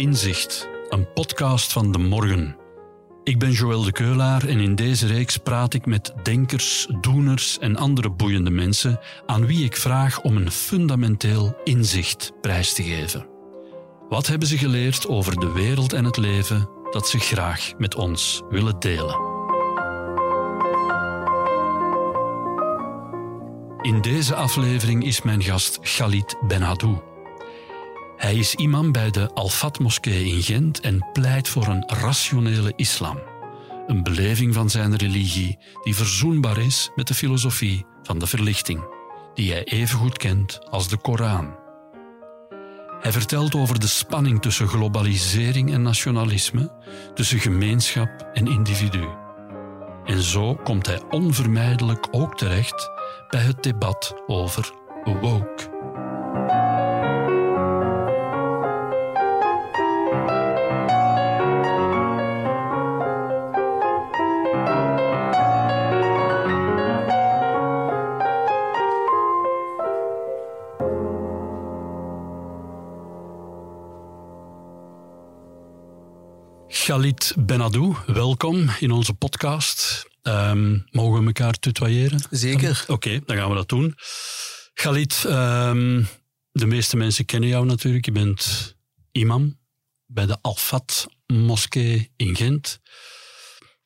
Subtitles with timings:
[0.00, 2.56] Inzicht, een podcast van De Morgen.
[3.24, 7.76] Ik ben Joël de Keulaar en in deze reeks praat ik met denkers, doeners en
[7.76, 13.26] andere boeiende mensen aan wie ik vraag om een fundamenteel inzicht prijs te geven.
[14.08, 18.42] Wat hebben ze geleerd over de wereld en het leven dat ze graag met ons
[18.50, 19.18] willen delen?
[23.82, 27.09] In deze aflevering is mijn gast Khalid Benhadou.
[28.20, 33.18] Hij is imam bij de Al-Fat-moskee in Gent en pleit voor een rationele islam.
[33.86, 38.84] Een beleving van zijn religie die verzoenbaar is met de filosofie van de verlichting,
[39.34, 41.56] die hij evengoed kent als de Koran.
[43.00, 46.72] Hij vertelt over de spanning tussen globalisering en nationalisme,
[47.14, 49.08] tussen gemeenschap en individu.
[50.04, 52.90] En zo komt hij onvermijdelijk ook terecht
[53.28, 54.72] bij het debat over
[55.04, 55.69] woke.
[76.90, 80.06] Khalid Benadou, welkom in onze podcast.
[80.22, 82.20] Ehm, mogen we elkaar tutoyeren?
[82.30, 82.84] Zeker.
[82.86, 83.94] Oké, dan gaan we dat doen.
[84.74, 86.08] Khalid, um,
[86.52, 88.04] de meeste mensen kennen jou natuurlijk.
[88.04, 88.74] Je bent
[89.12, 89.58] imam
[90.06, 92.80] bij de Al-Fat moskee in Gent.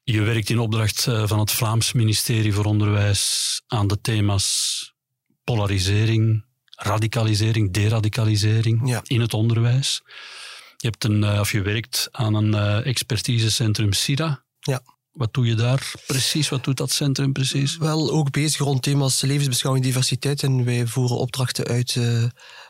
[0.02, 4.92] Je werkt in opdracht eh, van het Vlaams ministerie voor Onderwijs aan de thema's
[5.42, 10.02] polarisering, radicalisering, deradicalisering in het onderwijs.
[10.84, 14.44] Je, hebt een, eh, of je werkt aan een uh, expertisecentrum SIRA.
[14.60, 14.80] Ja.
[15.12, 16.48] Wat doe je daar precies?
[16.48, 17.76] Wat doet dat centrum precies?
[17.76, 20.42] Wel, ook bezig rond thema's levensbeschouwing en diversiteit.
[20.42, 22.24] En wij voeren opdrachten uit uh,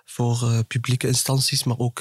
[0.05, 2.01] voor publieke instanties, maar ook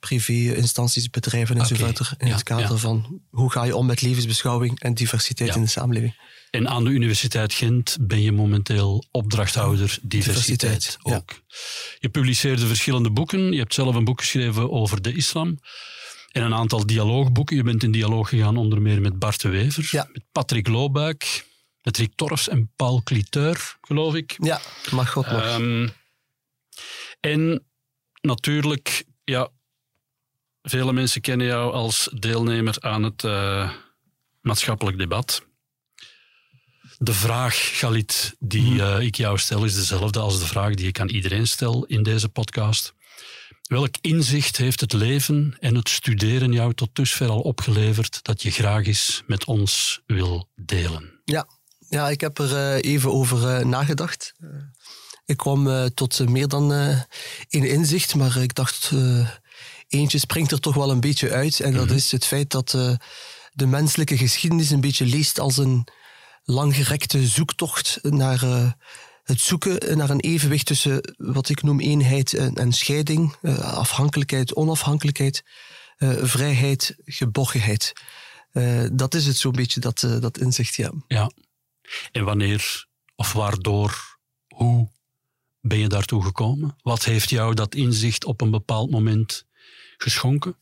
[0.00, 2.00] privé-instanties, bedrijven enzovoort.
[2.00, 2.14] Okay.
[2.18, 2.76] In ja, het kader ja.
[2.76, 5.54] van hoe ga je om met levensbeschouwing en diversiteit ja.
[5.54, 6.14] in de samenleving.
[6.52, 11.42] En aan de Universiteit Gent ben je momenteel opdrachthouder diversiteit, diversiteit ook.
[11.98, 13.52] Je publiceerde verschillende boeken.
[13.52, 15.58] Je hebt zelf een boek geschreven over de islam.
[16.32, 17.56] En een aantal dialoogboeken.
[17.56, 20.08] Je bent in dialoog gegaan onder meer met Bart de Wever, ja.
[20.12, 21.46] met Patrick Loobuik,
[21.82, 24.36] met Rick Torfs en Paul Cliteur, geloof ik.
[24.42, 25.58] Ja, mag God nog.
[25.58, 25.92] Um,
[27.20, 27.66] en
[28.20, 29.48] natuurlijk, ja,
[30.62, 33.72] vele mensen kennen jou als deelnemer aan het uh,
[34.40, 35.50] maatschappelijk debat.
[37.02, 38.78] De vraag, Galit, die mm.
[38.78, 42.02] uh, ik jou stel, is dezelfde als de vraag die ik aan iedereen stel in
[42.02, 42.94] deze podcast.
[43.62, 48.50] Welk inzicht heeft het leven en het studeren jou tot dusver al opgeleverd dat je
[48.50, 51.20] graag eens met ons wil delen?
[51.24, 51.46] Ja,
[51.88, 54.32] ja ik heb er uh, even over uh, nagedacht.
[55.24, 56.72] ik kwam tot meer dan
[57.48, 58.92] één inzicht, maar ik dacht,
[59.88, 61.60] eentje springt er toch wel een beetje uit.
[61.60, 61.96] En dat mm -hmm.
[61.96, 62.70] is het feit dat
[63.52, 65.86] de menselijke geschiedenis een beetje leest als een
[66.44, 68.72] langgerekte zoektocht naar uh,
[69.22, 74.54] het zoeken naar een evenwicht tussen wat ik noem eenheid en, en scheiding, uh, afhankelijkheid,
[74.54, 75.44] onafhankelijkheid,
[75.98, 77.92] uh, vrijheid, geborgenheid.
[78.92, 80.92] dat is het zo'n beetje, dat, dat inzicht, ja.
[81.06, 81.30] Ja.
[82.12, 84.18] En wanneer of waardoor,
[84.54, 84.90] hoe
[85.60, 86.76] ben je daartoe gekomen?
[86.82, 89.46] Wat heeft jou dat inzicht op een bepaald moment
[89.96, 90.56] geschonken?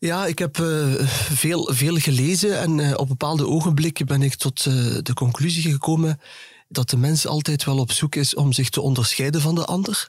[0.00, 0.94] Ja, ik heb uh,
[1.42, 6.20] veel, veel gelezen en uh, op bepaalde ogenblikken ben ik tot uh, de conclusie gekomen
[6.68, 10.06] dat de mens altijd wel op zoek is om zich te onderscheiden van de ander.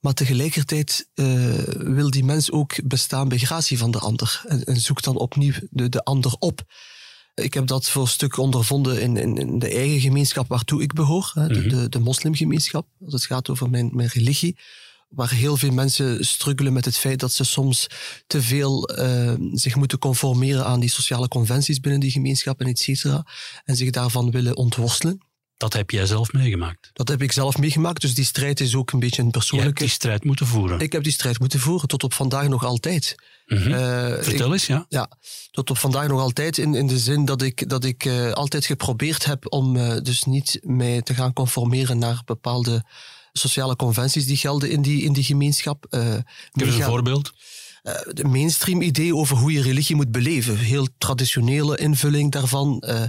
[0.00, 1.08] Maar tegelijkertijd
[1.78, 5.52] wil die mens ook bestaan bij gratie van de ander en, en zoekt dan opnieuw
[5.70, 6.62] de, de ander op.
[7.34, 10.92] Ik heb dat voor een stuk ondervonden in, in, in de eigen gemeenschap waartoe ik
[10.92, 14.56] behoor, hè, de, de, de moslimgemeenschap, als het gaat over mijn, mijn religie
[15.08, 17.86] waar heel veel mensen struggelen met het feit dat ze soms
[18.26, 22.78] te veel uh, zich moeten conformeren aan die sociale conventies binnen die gemeenschap en et
[22.78, 23.26] cetera,
[23.64, 25.26] en zich daarvan willen ontworstelen.
[25.56, 26.90] Dat heb jij zelf meegemaakt?
[26.92, 29.74] Dat heb ik zelf meegemaakt, dus die strijd is ook een beetje een persoonlijke...
[29.74, 30.80] Je hebt die strijd moeten voeren?
[30.80, 33.14] Ik heb die strijd moeten voeren, tot op vandaag nog altijd.
[33.46, 33.72] Mm -hmm.
[33.72, 33.78] uh,
[34.20, 34.86] Vertel ik, eens, ja.
[34.88, 35.10] Ja,
[35.50, 38.66] tot op vandaag nog altijd, in, in de zin dat ik, dat ik uh, altijd
[38.66, 42.84] geprobeerd heb om dus niet mij te gaan conformeren naar bepaalde
[43.32, 45.86] sociale conventies die gelden in die, in die gemeenschap.
[45.90, 47.32] Uh, Geef eens een voorbeeld.
[47.82, 50.58] Uh, de mainstream idee over hoe je religie moet beleven.
[50.58, 52.82] Heel traditionele invulling daarvan.
[52.86, 53.02] Uh,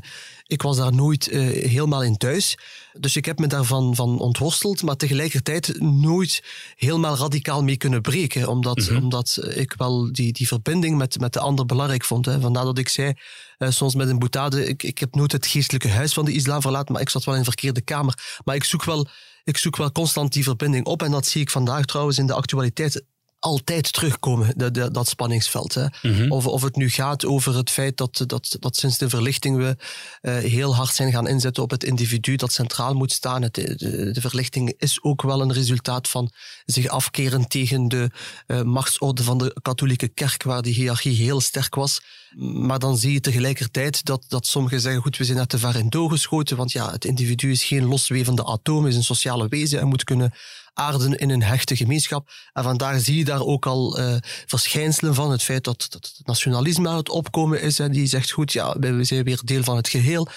[0.46, 2.58] ik was daar nooit helemaal in thuis.
[3.00, 6.44] Dus ik heb me daarvan van ontworsteld, maar tegelijkertijd nooit
[6.76, 8.48] helemaal radicaal mee kunnen breken.
[8.48, 9.04] Omdat, mm -hmm.
[9.04, 12.26] omdat ik wel die, die verbinding met, met de ander belangrijk vond.
[12.26, 12.40] Hè.
[12.40, 13.14] Vandaar dat ik zei,
[13.58, 16.94] soms met een boetade, ik, ik heb nooit het geestelijke huis van de islam verlaten,
[16.94, 18.40] maar ik zat wel in een verkeerde kamer.
[18.44, 19.08] Maar ik zoek wel
[19.50, 21.04] ik zoek wel constant die verbinding op.
[21.04, 23.06] En dat zie ik vandaag trouwens in de actualiteit
[23.40, 25.74] altijd terugkomen, dat, dat spanningsveld.
[25.74, 25.86] Hè.
[26.02, 26.32] Mhm.
[26.32, 29.76] of, of het nu gaat over het feit dat, dat, dat sinds de verlichting we
[30.22, 33.42] uh, heel hard zijn gaan inzetten op het individu dat centraal moet staan.
[33.42, 36.32] Het, de, de, verlichting is ook wel een resultaat van
[36.66, 38.10] zich afkeren tegen de
[38.48, 42.02] uh, machtsorde van de katholieke kerk, waar die hiërarchie heel sterk was.
[42.38, 45.76] Maar dan zie je tegelijkertijd dat, dat sommigen zeggen, goed, we zijn net te ver
[45.76, 49.88] in doorgeschoten, want ja, het individu is geen loswevende atoom, is een sociale wezen en
[49.88, 50.34] moet kunnen
[50.80, 52.30] aarden in een hechte gemeenschap.
[52.54, 54.16] En vandaar zie je daar ook al uh,
[54.46, 55.32] verschijnselen van.
[55.32, 57.80] Het feit dat, het nationalisme aan het opkomen is.
[57.80, 60.28] En die zegt, goed, ja, we zijn weer deel van het geheel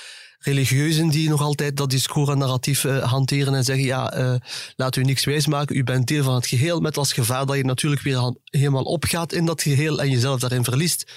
[0.43, 4.35] religieuzen die nog altijd dat discours-narratief uh, hanteren en zeggen, ja, uh,
[4.77, 7.65] laat u niks wijsmaken, u bent deel van het geheel, met als gevaar dat je
[7.65, 11.13] natuurlijk weer helemaal opgaat in dat geheel en jezelf daarin verliest.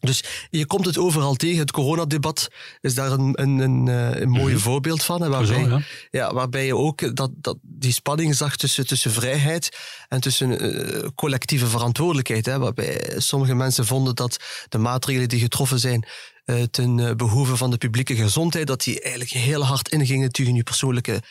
[0.00, 1.58] Dus je komt het overal tegen.
[1.58, 2.48] Het coronadebat
[2.80, 5.22] is daar een, een, een, eh, een mooie mm voorbeeld van.
[5.22, 5.80] Hè, waarbij, Zo, ja.
[6.10, 6.34] ja.
[6.34, 9.76] waarbij je ook dat, dat, die spanning zag tussen, tussen vrijheid
[10.08, 12.46] en tussen uh, collectieve verantwoordelijkheid.
[12.46, 14.36] Hè, waarbij sommige mensen vonden dat
[14.68, 16.06] de maatregelen die getroffen zijn
[16.44, 20.62] uh, ten behoeve van de publieke gezondheid, dat die eigenlijk heel hard ingingen tegen je
[20.62, 21.22] persoonlijke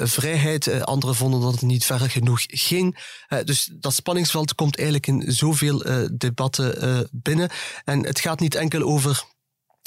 [0.00, 0.66] vrijheid.
[0.66, 2.98] Uh, anderen vonden dat het niet ver genoeg ging.
[3.28, 5.82] Uh, dus dat spanningsveld komt eigenlijk in zoveel
[6.12, 7.50] debatten binnen.
[7.84, 9.24] En het gaat niet enkel over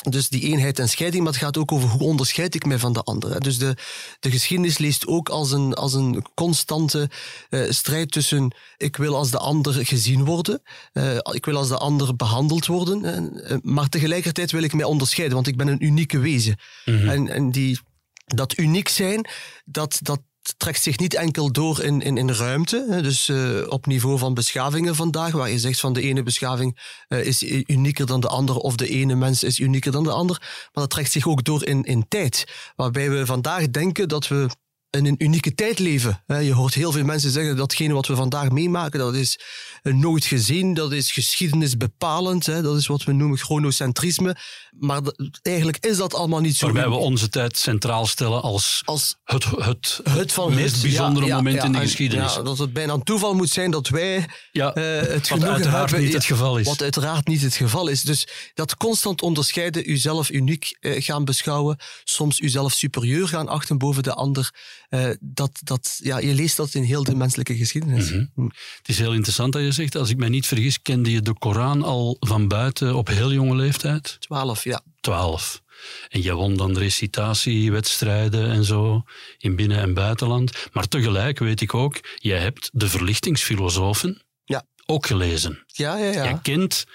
[0.09, 2.93] dus die eenheid en scheiding, maar het gaat ook over hoe onderscheid ik mij van
[2.93, 3.39] de andere.
[3.39, 3.75] Dus de,
[4.19, 7.09] de geschiedenis leest ook als een, als een constante
[7.49, 10.61] uh, strijd tussen ik wil als de ander gezien worden,
[10.93, 13.05] uh, ik wil als de ander behandeld worden,
[13.51, 16.59] uh, maar tegelijkertijd wil ik mij onderscheiden, want ik ben een unieke wezen.
[16.85, 17.09] Mm -hmm.
[17.09, 17.79] en, en die
[18.25, 19.29] dat uniek zijn,
[19.65, 20.21] dat, dat
[20.57, 22.99] trekt zich niet enkel door in, in, in ruimte.
[23.01, 26.79] Dus uh, op niveau van beschavingen vandaag, waar je zegt van de ene beschaving
[27.09, 30.37] uh, is unieker dan de andere, of de ene mens is unieker dan de ander.
[30.41, 32.45] Maar dat trekt zich ook door in, in tijd.
[32.75, 34.49] Waarbij we vandaag denken dat we
[34.97, 36.23] in een unieke tijd leven.
[36.27, 39.39] Je hoort heel veel mensen zeggen dat datgene wat we vandaag meemaken, dat is
[39.81, 44.35] nooit gezien, dat is geschiedenisbepalend, dat is wat we noemen chronocentrisme.
[44.79, 45.01] Maar
[45.41, 46.65] eigenlijk is dat allemaal niet zo.
[46.65, 51.35] Waarbij we onze tijd centraal stellen als, als het, het, het, van meest bijzondere ja,
[51.35, 52.33] moment ja, in de geschiedenis.
[52.43, 54.17] Dat het bijna een toeval moet zijn dat wij
[54.51, 56.65] uh, het wat uiteraard hebben, niet het geval is.
[56.65, 58.01] Wat uiteraard niet het geval is.
[58.01, 64.03] Dus dat constant onderscheiden, uzelf uniek uh, gaan beschouwen, soms uzelf superieur gaan achten boven
[64.03, 64.51] de ander,
[64.93, 68.11] uh, dat, dat, ja, je leest dat in heel de menselijke geschiedenis.
[68.11, 68.51] Mm -hmm.
[68.77, 71.33] Het is heel interessant dat je zegt, als ik mij niet vergis, kende je de
[71.33, 74.15] Koran al van buiten op heel jonge leeftijd?
[74.19, 74.81] Twaalf, ja.
[74.99, 75.61] Twaalf.
[76.09, 79.03] En je won dan recitatiewedstrijden en zo
[79.37, 80.51] in binnen- en buitenland.
[80.73, 84.65] Maar tegelijk weet ik ook, jij hebt de verlichtingsfilosofen ja.
[84.85, 85.63] ook gelezen.
[85.65, 86.23] Ja, ja, ja.
[86.23, 86.85] Jij kent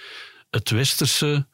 [0.50, 1.46] het westerse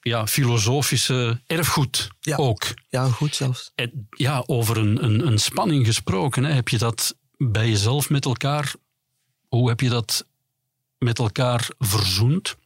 [0.00, 2.36] ja, filosofische erfgoed ja.
[2.36, 2.74] ook.
[2.88, 3.72] Ja, goed zelfs.
[3.74, 6.44] En, ja, over een, een, een spanning gesproken.
[6.44, 6.52] Hè.
[6.52, 8.74] Heb je dat bij jezelf met elkaar,
[9.48, 10.26] hoe heb je dat
[10.98, 12.56] met elkaar verzoend?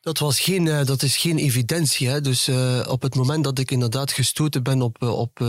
[0.00, 2.08] Dat, was geen, uh, dat is geen evidentie.
[2.08, 2.20] Hè?
[2.20, 5.44] Dus uh, op het moment dat ik inderdaad gestoten ben op, uh, op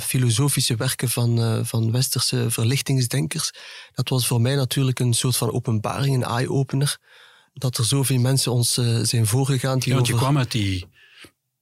[0.00, 3.50] filosofische werken van, van westerse verlichtingsdenkers,
[3.92, 6.98] dat was voor mij natuurlijk een soort van openbaring, een eye-opener.
[7.54, 8.72] Dat er zoveel mensen ons
[9.02, 9.78] zijn voorgegaan.
[9.78, 10.24] Die ja, want je over...
[10.24, 10.86] kwam uit die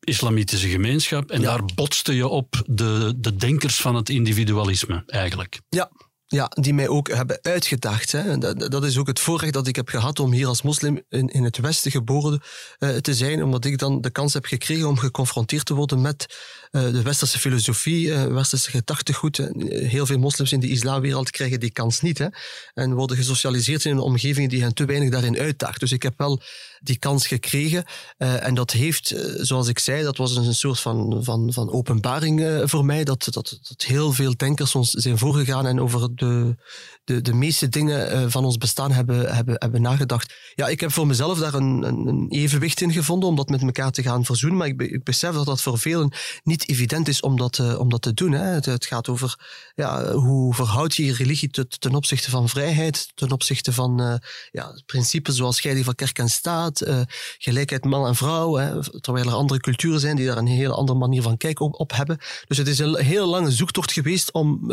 [0.00, 1.46] islamitische gemeenschap en ja.
[1.46, 5.60] daar botste je op de, de denkers van het individualisme eigenlijk.
[5.68, 5.90] Ja,
[6.32, 8.12] ja, die mij ook hebben uitgedacht.
[8.12, 8.38] Hè.
[8.38, 11.28] Dat, dat, is ook het voorrecht dat ik heb gehad om hier als moslim in,
[11.28, 12.40] in het Westen geboren
[12.78, 16.36] uh, te zijn, omdat ik dan de kans heb gekregen om geconfronteerd te worden met
[16.72, 19.36] de westerse filosofie, uh, westerse gedachtegoed.
[19.68, 22.26] Heel veel moslims in de islamwereld krijgen die kans niet hè,
[22.74, 25.80] en worden gesocialiseerd in een omgeving die hen te weinig daarin uitdaagt.
[25.80, 26.42] Dus ik heb wel
[26.80, 27.84] die kans gekregen
[28.18, 32.84] en dat heeft, zoals ik zei, dat was een soort van, van, van openbaring voor
[32.84, 36.56] mij, dat, dat, dat heel veel denkers ons zijn voorgegaan en over de,
[37.04, 40.34] de, de meeste dingen van ons bestaan hebben, hebben, hebben nagedacht.
[40.54, 43.90] Ja, ik heb voor mezelf daar een, een, evenwicht in gevonden om dat met elkaar
[43.90, 44.58] te gaan verzoenen.
[44.58, 46.12] Maar ik, ik besef dat dat voor velen
[46.42, 48.32] niet evident is om dat, uh, om dat te doen.
[48.32, 48.44] Hè.
[48.44, 49.38] Het, gaat over
[49.74, 54.14] ja, hoe verhoud je je religie te, ten opzichte van vrijheid, ten opzichte van uh,
[54.50, 57.06] ja, principes zoals scheiding van kerk en staat,
[57.38, 58.54] gelijkheid man en vrouw.
[58.54, 61.92] Hè, terwijl er andere culturen zijn die daar een hele andere manier van kijken op,
[61.92, 62.18] hebben.
[62.46, 64.72] Dus het is een hele lange zoektocht geweest om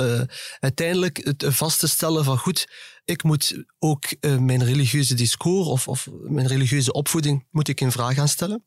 [0.60, 2.67] uiteindelijk het vast te stellen van goed,
[3.10, 7.91] ik moet ook uh, mijn religieuze discours of, of mijn religieuze opvoeding moet ik in
[7.91, 8.63] vraag gaan stellen.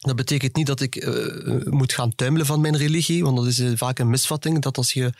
[0.00, 3.58] Dat betekent niet dat ik uh, moet gaan tuimelen van mijn religie, want dat is
[3.58, 5.12] uh, vaak een misvatting, dat als je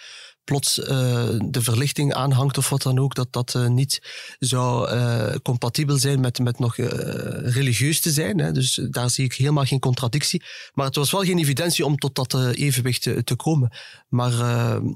[0.50, 4.02] plots de verlichting aanhangt of wat dan ook, dat dat niet
[4.38, 4.90] zou
[5.42, 8.38] compatibel zijn met, met nog religieus te zijn.
[8.38, 8.52] Hè.
[8.52, 10.42] Dus daar zie ik helemaal geen contradictie.
[10.74, 13.70] Maar het was wel geen evidentie om tot dat evenwicht te, te komen.
[14.08, 14.32] Maar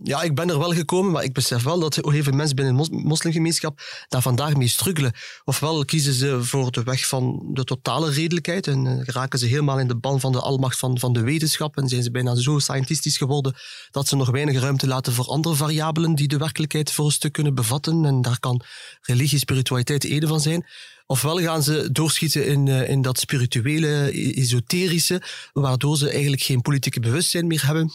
[0.02, 2.76] ja, ik ben er wel gekomen, maar ik besef wel dat heel veel mensen binnen
[2.76, 5.12] de moslimgemeenschap daar vandaag mee struggelen.
[5.44, 9.88] Ofwel kiezen ze voor de weg van de totale redelijkheid en raken ze helemaal in
[9.88, 13.16] de ban van de almacht van, van de wetenschap en zijn ze bijna zo scientistisch
[13.16, 13.54] geworden
[13.90, 17.54] dat ze nog weinig ruimte laten voor variabelen die de werkelijkheid voor een stuk kunnen
[17.54, 18.04] bevatten.
[18.04, 18.60] En daar kan
[19.00, 20.66] religie, spiritualiteit één van zijn.
[21.06, 25.22] Ofwel gaan ze doorschieten in, eh, in dat spirituele, esoterische,
[25.52, 27.92] waardoor ze eigenlijk geen politieke bewustzijn meer hebben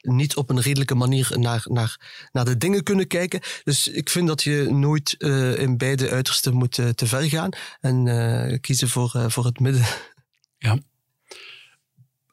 [0.00, 2.00] niet op een redelijke manier naar, naar,
[2.32, 3.40] naar de dingen kunnen kijken.
[3.64, 7.50] Dus ik vind dat je nooit uh, in beide uitersten moet uh, te ver gaan
[7.80, 9.84] en kiezen voor, voor het midden.
[10.58, 10.78] Ja.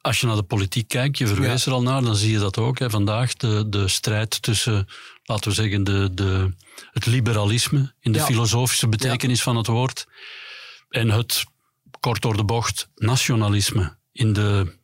[0.00, 2.58] Als je naar de politiek kijkt, je verwijst er al naar, dan zie je dat
[2.58, 2.78] ook.
[2.78, 2.90] Hè.
[2.90, 4.88] Vandaag de, de strijd tussen,
[5.24, 6.54] laten we zeggen, de, de,
[6.92, 10.06] het liberalisme in de filosofische betekenis van het woord
[10.88, 11.44] en het,
[12.00, 14.76] kort door de bocht, nationalisme in de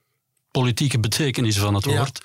[0.50, 2.21] politieke betekenis van het woord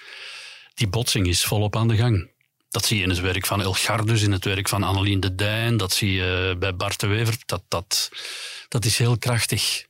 [0.79, 2.29] die botsing is volop aan de gang.
[2.69, 5.35] Dat zie je in het werk van El Gardus, in het werk van Annelien de
[5.35, 7.37] Dijn, dat zie je bij Bart de Wever.
[7.45, 8.09] Dat, dat,
[8.67, 9.85] dat is heel krachtig.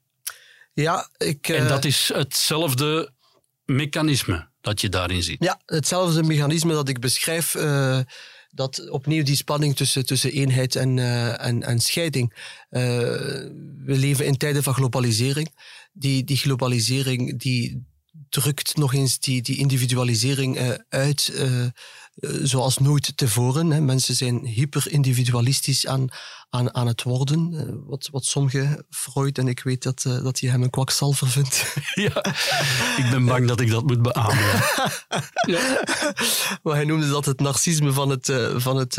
[0.81, 3.11] Ja, ik, En dat eh, is hetzelfde
[3.65, 5.43] mechanisme dat je daarin ziet.
[5.43, 7.55] Ja, hetzelfde mechanisme dat ik beschrijf.
[7.55, 7.99] Uh,
[8.51, 12.33] dat opnieuw die spanning tussen, tussen eenheid en, uh, en, en scheiding.
[12.69, 12.81] Uh,
[13.85, 15.49] we leven in tijden van globalisering.
[15.91, 17.87] Die, die globalisering die
[18.29, 21.31] drukt nog eens die, die individualisering uit
[22.41, 23.71] zoals nooit tevoren.
[23.71, 23.81] Hè.
[23.81, 26.07] Mensen zijn hyper-individualistisch aan,
[26.49, 27.53] aan, aan het worden.
[27.53, 31.27] Uh, wat, wat sommige Freud, en ik weet dat, uh, dat je hem een kwakzalver
[31.27, 31.65] vindt.
[31.93, 32.25] Ja,
[32.97, 34.37] ik ben bang dat ik dat moet beamen.
[35.55, 35.83] ja.
[36.63, 38.93] Maar hij noemde dat het narcisme van het, uh, van het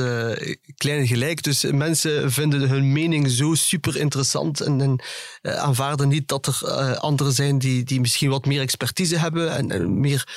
[0.77, 1.43] kleine gelijk.
[1.43, 5.01] Dus mensen vinden hun mening zo super interessant en, en
[5.61, 10.01] aanvaarden niet dat er anderen zijn die, die misschien wat meer expertise hebben en, en
[10.01, 10.29] meer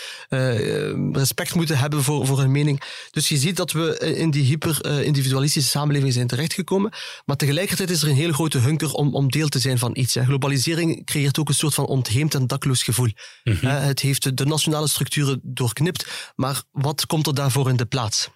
[1.11, 2.81] respect moeten hebben voor, voor hun mening.
[3.11, 6.91] Dus je ziet dat we in die hyper-individualistische samenleving zijn terechtgekomen.
[7.25, 10.13] Maar tegelijkertijd is er een hele grote hunker om, om deel te zijn van iets.
[10.13, 10.23] Hè.
[10.23, 13.09] Globalisering creëert ook een soort van ontheemd en dakloos gevoel.
[13.43, 13.65] Mhm.
[13.65, 18.29] Het heeft de nationale structuren doorknipt, maar wat komt er daarvoor in de plaats?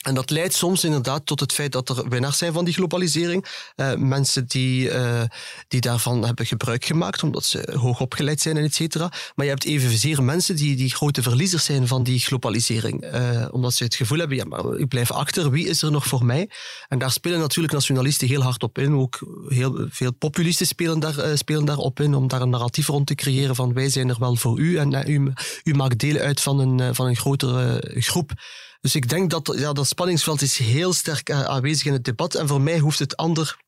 [0.00, 3.44] En dat leidt soms inderdaad tot het feit dat er winnaars zijn van die globalisering.
[3.76, 5.22] Uh, mensen die, uh,
[5.68, 9.12] die daarvan hebben gebruik gemaakt, omdat ze hoog opgeleid zijn en et cetera.
[9.34, 13.14] Maar je hebt evenzeer mensen die, die grote verliezers zijn van die globalisering.
[13.14, 16.06] Uh, omdat ze het gevoel hebben, ja, maar ik blijf achter, wie is er nog
[16.06, 16.50] voor mij?
[16.88, 18.94] En daar spelen natuurlijk nationalisten heel hard op in.
[18.94, 23.06] Ook heel veel populisten spelen daar, spelen daar op in, om daar een narratief rond
[23.06, 25.32] te creëren van wij zijn er wel voor u en u,
[25.64, 28.32] u maakt deel uit van een, van een grotere groep.
[28.80, 32.34] Dus ik denk dat ja, dat spanningsveld is heel sterk eh, aanwezig in het debat.
[32.34, 33.58] En voor mij hoeft het ander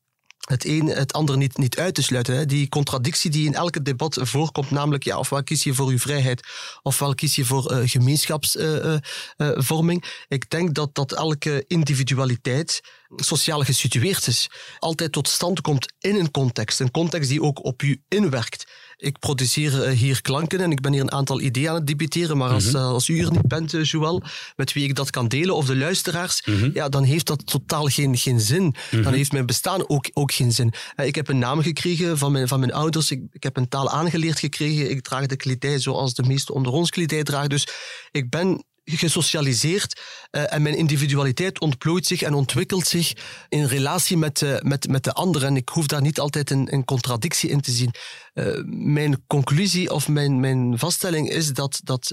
[0.43, 2.35] het een het ander niet, niet uit te sluiten.
[2.35, 2.45] Hè.
[2.45, 6.47] Die contradictie die in elke debat voorkomt, namelijk ja, ofwel kies je voor uw vrijheid,
[6.81, 10.23] ofwel kies je voor uh, gemeenschapsvorming.
[10.27, 12.81] Ik denk dat, dat elke individualiteit
[13.15, 16.79] sociaal gesitueerd is, altijd tot stand komt in een context.
[16.79, 18.65] Een context die ook op u inwerkt
[19.03, 22.37] ik produceer eh, hier klanken en ik ben hier een aantal ideeën aan het debiteren.
[22.37, 22.75] Maar als, mhm.
[22.75, 24.23] eh, als u er niet bent, uh, Joël,
[24.55, 26.69] met wie ik dat kan delen, of de luisteraars, mhm.
[26.73, 28.75] ja, dan heeft dat totaal geen, geen zin.
[28.91, 29.13] Dan mhm.
[29.13, 30.73] heeft mijn bestaan ook, ook geen zin.
[30.95, 33.11] ik heb een naam gekregen van mijn, van mijn ouders.
[33.11, 34.89] Ik, ik heb een taal aangeleerd gekregen.
[34.89, 37.49] Ik draag de kledij zoals de meesten onder ons kledij dragen.
[37.49, 37.67] Dus
[38.11, 43.13] ik ben gesocialiseerd uh, en mijn individualiteit ontplooit zich en ontwikkelt zich
[43.49, 45.47] in relatie met, uh, met, met de anderen.
[45.47, 47.93] En ik hoef daar niet altijd een, een contradictie in te zien.
[48.33, 52.11] Uh, mijn conclusie of mijn, mijn vaststelling is dat, dat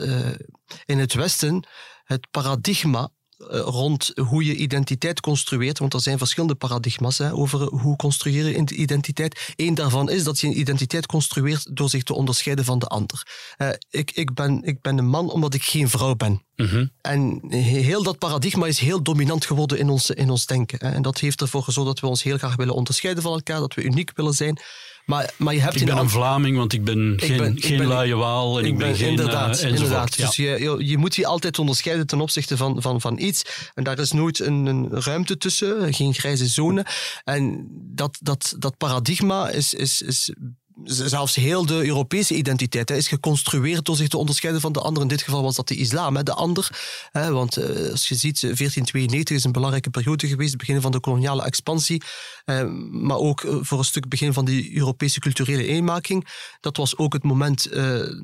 [0.84, 1.66] in het Westen
[2.04, 5.78] het paradigma eh, rond hoe je identiteit construeert.
[5.78, 9.52] Want er zijn verschillende paradigma's hè, over hoe construeer je identiteit.
[9.56, 13.26] Eén daarvan is dat je een identiteit construeert door zich te onderscheiden van de ander.
[13.58, 16.44] Uh, ik, ik, ben, ik ben een man omdat ik geen vrouw ben.
[16.56, 16.86] Mhm.
[17.00, 20.78] En heel dat paradigma is heel dominant geworden in ons, in ons denken.
[20.86, 20.92] Hè.
[20.92, 23.74] En dat heeft ervoor gezorgd dat we ons heel graag willen onderscheiden van elkaar, dat
[23.74, 24.60] we uniek willen zijn.
[25.10, 27.86] Maar, maar je hebt ik ben een Vlaming, want ik ben geen, ben, geen ben,
[27.86, 29.08] luie waal en ik, ben, geen...
[29.08, 30.16] Inderdaad, uh, inderdaad.
[30.16, 33.70] Dus je, je, moet je altijd onderscheiden ten opzichte van, van, van iets.
[33.74, 36.86] En daar is nooit een, een ruimte tussen, geen grijze zone.
[37.24, 40.34] En dat, dat, dat paradigma is, is, is
[40.84, 45.02] zelfs heel de Europese identiteit is geconstrueerd door zich te onderscheiden van de ander.
[45.02, 46.68] In dit geval was dat de islam, hè, de ander.
[47.10, 50.92] Hè, want uh, als je ziet, 1492 is een belangrijke periode geweest, het begin van
[50.92, 52.02] de koloniale expansie,
[52.44, 56.28] uh, maar ook voor een stuk begin van die Europese culturele eenmaking.
[56.60, 57.68] Dat was ook het moment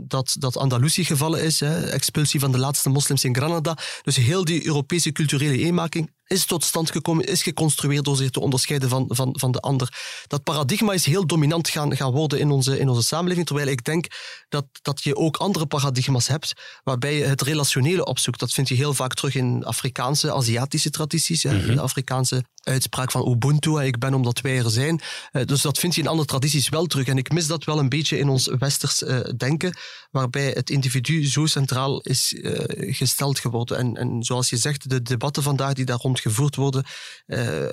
[0.08, 3.76] dat, dat Andalusië gevallen is, hè, expulsie van de laatste moslims in Granada.
[4.02, 8.40] Dus heel die Europese culturele eenmaking is tot stand gekomen, is geconstrueerd door zich te
[8.40, 9.94] onderscheiden van, van, van de ander.
[10.26, 13.84] Dat paradigma is heel dominant gaan, gaan worden in onze, in onze samenleving, terwijl ik
[13.84, 14.06] denk
[14.48, 16.52] dat, dat je ook andere paradigma's hebt,
[16.84, 18.40] waarbij je het relationele opzoekt.
[18.40, 21.44] Dat vind je heel vaak terug in Afrikaanse, Aziatische tradities.
[21.44, 21.74] Mhm.
[21.74, 25.00] De Afrikaanse uitspraak van Ubuntu, ik ben omdat wij er zijn.
[25.32, 27.06] Eh, dus dat vind je in andere tradities wel terug.
[27.06, 29.76] En ik mis dat wel een beetje in ons westers uh, denken,
[30.10, 32.60] waarbij het individu zo centraal is uh,
[32.94, 33.78] gesteld geworden.
[33.78, 36.84] En, en zoals je zegt, de debatten vandaag die daar rond gevoerd worden,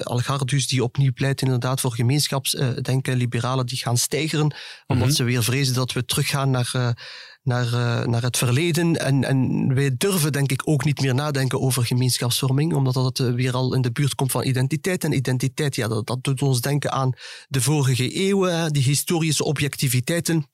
[0.03, 4.55] Algardus die opnieuw pleit inderdaad voor gemeenschapsdenken, liberalen die gaan stijgeren,
[4.87, 5.15] omdat mhm.
[5.15, 6.95] ze weer vrezen dat we teruggaan naar
[7.43, 8.99] naar, uh, naar het verleden.
[8.99, 13.33] En, en wij durven denk ik ook niet meer nadenken over gemeenschapsvorming, omdat dat eh,
[13.33, 15.03] weer al in de buurt komt van identiteit.
[15.03, 17.13] En identiteit, ja, dat, dat doet ons denken aan
[17.47, 20.47] de vorige eeuwen, die historische objectiviteiten.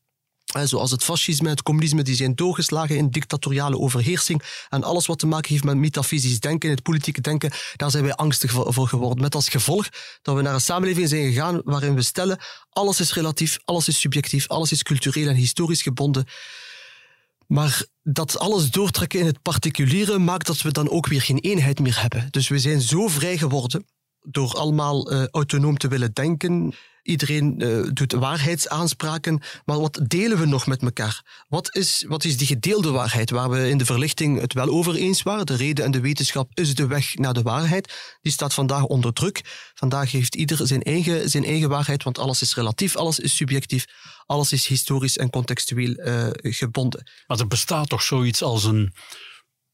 [0.63, 4.41] Zoals het fascisme, het communisme, die zijn doorgeslagen in dictatoriale overheersing.
[4.69, 8.13] En alles wat te maken heeft met metafysisch denken, het politieke denken, daar zijn wij
[8.13, 9.21] angstig voor geworden.
[9.21, 9.89] Met als gevolg
[10.21, 12.39] dat we naar een samenleving zijn gegaan waarin we stellen,
[12.69, 16.25] alles is relatief, alles is subjectief, alles is cultureel en historisch gebonden.
[17.47, 21.79] Maar dat alles doortrekken in het particuliere maakt dat we dan ook weer geen eenheid
[21.79, 22.27] meer hebben.
[22.31, 23.85] Dus we zijn zo vrij geworden
[24.21, 26.73] door allemaal uh, autonoom te willen denken.
[27.09, 31.45] Iedereen uh, doet waarheidsaanspraken, maar wat delen we nog met elkaar?
[31.47, 34.95] Wat is, wat is die gedeelde waarheid waar we in de verlichting het wel over
[34.95, 35.45] eens waren?
[35.45, 38.17] De reden en de wetenschap is de weg naar de waarheid.
[38.21, 39.41] Die staat vandaag onder druk.
[39.73, 43.85] Vandaag heeft ieder zijn eigen, zijn eigen waarheid, want alles is relatief, alles is subjectief,
[44.25, 47.03] alles is historisch en contextueel uh, gebonden.
[47.27, 48.93] Maar er bestaat toch zoiets als een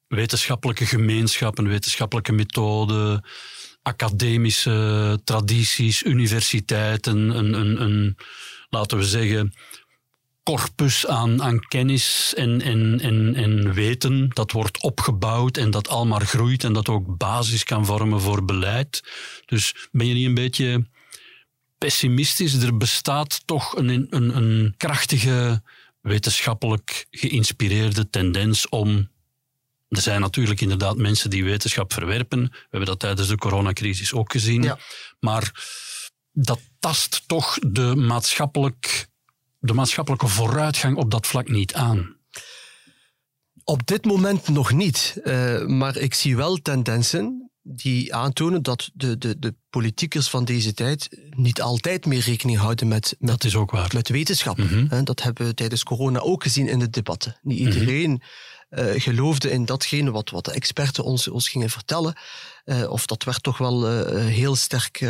[0.08, 3.24] wetenschappelijke gemeenschap, een wetenschappelijke methode,
[3.86, 8.18] academische tradities, universiteiten, een, een, een
[8.70, 9.54] laten we zeggen,
[10.44, 16.06] corpus aan, aan kennis en, en, en, en weten dat wordt opgebouwd en dat al
[16.06, 19.04] maar groeit en dat ook basis kan vormen voor beleid.
[19.46, 20.88] Dus ben je niet een beetje
[21.78, 22.54] pessimistisch?
[22.54, 25.62] Er bestaat toch een, een, een krachtige
[26.02, 29.10] wetenschappelijk geïnspireerde tendens om
[29.88, 32.42] er zijn natuurlijk inderdaad mensen die wetenschap verwerpen.
[32.42, 34.64] We hebben dat tijdens de coronacrisis ook gezien.
[34.64, 34.80] Ja.
[35.20, 35.52] Maar
[36.32, 39.08] dat tast toch de, maatschappelijk,
[39.60, 42.16] de maatschappelijke vooruitgang op dat vlak niet aan.
[43.64, 45.20] Op dit moment nog niet.
[45.24, 50.74] Uh, maar ik zie wel tendensen die aantonen dat de, de, de politiekers van deze
[50.74, 53.92] tijd niet altijd meer rekening houden met, met, dat is ook waar.
[53.94, 54.58] met wetenschap.
[54.58, 55.04] Mhm.
[55.04, 57.40] Dat hebben we tijdens corona ook gezien in de debatten.
[57.42, 57.72] Niet mhm.
[57.72, 58.22] iedereen
[58.80, 62.16] uh, geloofde in datgene wat, wat de experten ons, ons gingen vertellen.
[62.66, 65.06] Uh, of dat werd toch wel uh, heel sterk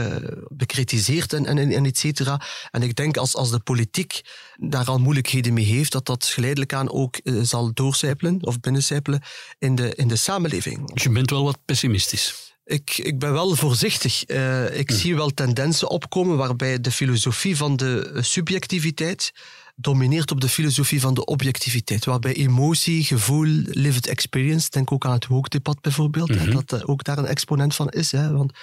[0.47, 2.41] bekritiseerd en, en, en et cetera.
[2.71, 4.21] En ik denk als, als de politiek
[4.56, 9.21] daar al moeilijkheden mee heeft, dat dat geleidelijk aan ook zal doorcijpelen of binnencijpelen
[9.60, 10.93] in de, in de samenleving.
[10.93, 12.54] Dus je bent wel wat pessimistisch.
[12.65, 14.30] Ik, ik ben wel voorzichtig.
[14.30, 14.95] Uh, ik hm.
[14.95, 19.32] zie wel tendensen opkomen waarbij de filosofie van de subjectiviteit
[19.76, 25.12] domineert op de filosofie van de objectiviteit, waarbij emotie, gevoel, lived experience, denk ook aan
[25.12, 28.54] het woke-debat bijvoorbeeld, mm dat uh, ook daar een exponent van is, hè, want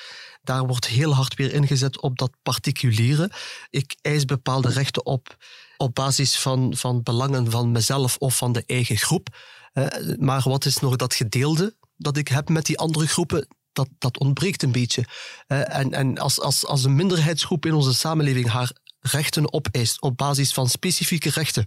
[0.42, 3.31] daar wordt heel hard weer ingezet op dat particuliere.
[3.70, 5.37] Ik eis bepaalde rechten op
[5.77, 9.29] op basis van, van belangen van mezelf of van de eigen groep.
[9.75, 9.87] Uh,
[10.18, 13.46] maar wat is nog dat gedeelde dat ik heb met die andere groepen?
[13.72, 15.05] Dat, dat ontbreekt een beetje.
[15.48, 20.16] Uh, en en als, als, als een minderheidsgroep in onze samenleving haar rechten opeist op
[20.16, 21.66] basis van specifieke rechten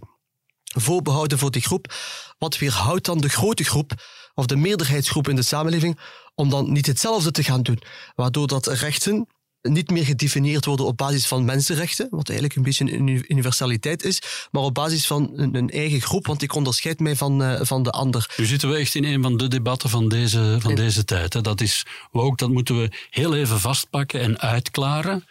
[0.64, 1.94] voorbehouden voor die groep,
[2.38, 3.92] wat weerhoudt dan de grote groep
[4.34, 5.98] of de meerderheidsgroep in de samenleving
[6.34, 7.82] om dan niet hetzelfde te gaan doen,
[8.14, 9.26] waardoor dat rechten
[9.62, 14.22] niet meer gedefinieerd worden op basis van mensenrechten, wat eigenlijk een beetje een universaliteit is,
[14.50, 17.90] maar op basis van een, eigen groep, want ik onderscheid mij van, uh, van de
[17.90, 18.34] ander.
[18.36, 21.32] Nu zitten we echt in een van de debatten van deze, van deze tijd.
[21.32, 21.40] Hè.
[21.40, 25.24] Dat is ook, dat moeten we heel even vastpakken en uitklaren.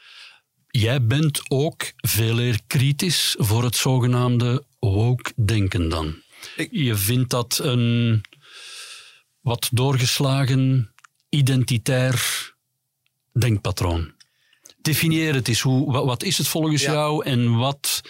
[0.77, 6.15] Jij bent ook veel eer kritisch voor het zogenaamde woke-denken dan.
[6.71, 8.21] Je vindt dat een
[9.41, 10.93] wat doorgeslagen
[11.29, 12.53] identitair
[13.31, 14.13] denkpatroon.
[14.81, 15.61] Definieer het eens.
[15.61, 18.01] Hoe, wat is het volgens jou en wat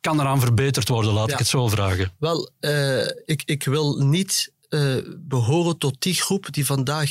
[0.00, 1.12] kan eraan verbeterd worden?
[1.12, 2.14] Laat ik het zo vragen.
[2.18, 7.10] Wel, uh, ik, ik wil niet uh, behoren tot die groep die vandaag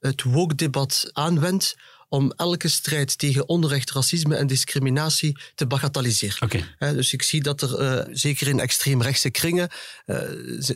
[0.00, 1.76] het woke-debat aanwendt
[2.10, 6.42] om elke strijd tegen onrecht, racisme en discriminatie te bagatelliseren.
[6.42, 6.92] Oké.
[6.94, 9.68] Dus ik zie dat er, eh, zeker in extreemrechtse kringen,
[10.06, 10.16] eh,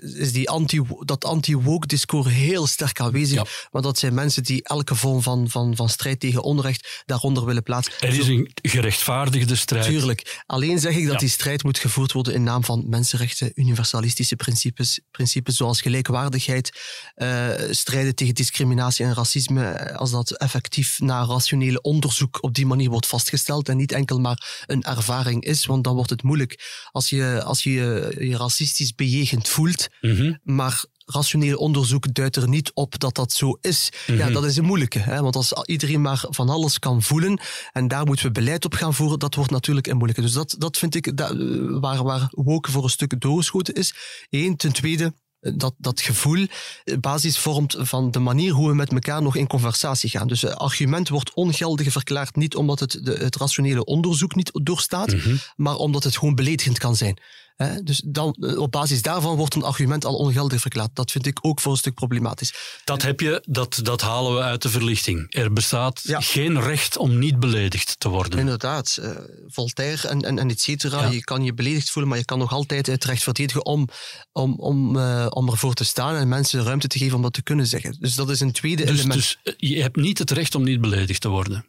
[0.02, 3.36] is die anti, dat anti-woke discours heel sterk aanwezig.
[3.36, 3.46] Ja.
[3.70, 7.62] Maar dat zijn mensen die elke vorm van, van, van strijd tegen onrecht daaronder willen
[7.62, 7.92] plaatsen.
[8.00, 9.84] Er is een gerechtvaardigde strijd.
[9.84, 10.42] Tuurlijk.
[10.46, 11.18] Alleen zeg ik dat Ja.
[11.18, 16.80] die strijd moet gevoerd worden in naam van mensenrechten, universalistische principes, principes zoals gelijkwaardigheid,
[17.14, 22.90] eh, strijden tegen discriminatie en racisme, als dat effectief na rationele onderzoek op die manier
[22.90, 27.08] wordt vastgesteld en niet enkel maar een ervaring is, want dan wordt het moeilijk als
[27.08, 27.70] je als je,
[28.18, 30.34] je, racistisch bejegend voelt, Mhm.
[30.42, 33.88] maar rationeel onderzoek duidt er niet op dat dat zo is.
[34.06, 34.32] Ja, Mhm.
[34.32, 34.98] dat is een moeilijke.
[34.98, 35.20] Hè?
[35.20, 37.40] Want als iedereen maar van alles kan voelen
[37.72, 40.22] en daar moeten we beleid op gaan voeren, dat wordt natuurlijk een moeilijke.
[40.22, 41.36] Dus dat, dat vind ik dat, eh,
[41.80, 43.94] waar, waar woke voor een stuk doorgeschoten is.
[44.30, 44.56] Eén.
[44.56, 45.14] Ten tweede,
[45.54, 46.46] dat, dat gevoel
[46.84, 50.28] eh, basis vormt van de manier hoe we met elkaar nog in conversatie gaan.
[50.28, 55.12] Dus het argument wordt ongeldig verklaard niet omdat het de, het rationele onderzoek niet doorstaat,
[55.14, 55.36] Mhm.
[55.56, 57.18] maar omdat het gewoon beledigend kan zijn.
[57.56, 60.90] Hè, dus dan, eh, op basis daarvan wordt een argument al ongeldig verklaard.
[60.94, 62.54] Dat vind ik ook voor een stuk problematisch.
[62.84, 65.26] Dat heb je, dat, dat halen we uit de verlichting.
[65.34, 66.20] Er bestaat Ja.
[66.20, 68.38] geen recht om niet beledigd te worden.
[68.38, 69.10] Inderdaad, eh,
[69.46, 71.00] Voltaire en, en, en et cetera.
[71.02, 71.10] Ja.
[71.10, 73.88] Je kan je beledigd voelen, maar je kan nog altijd het recht verdedigen om,
[74.32, 77.42] om, om, eh, om ervoor te staan en mensen ruimte te geven om dat te
[77.42, 77.96] kunnen zeggen.
[78.00, 79.14] Dus dat is een tweede Dus, element.
[79.20, 81.64] dus je hebt niet het recht om niet beledigd te worden.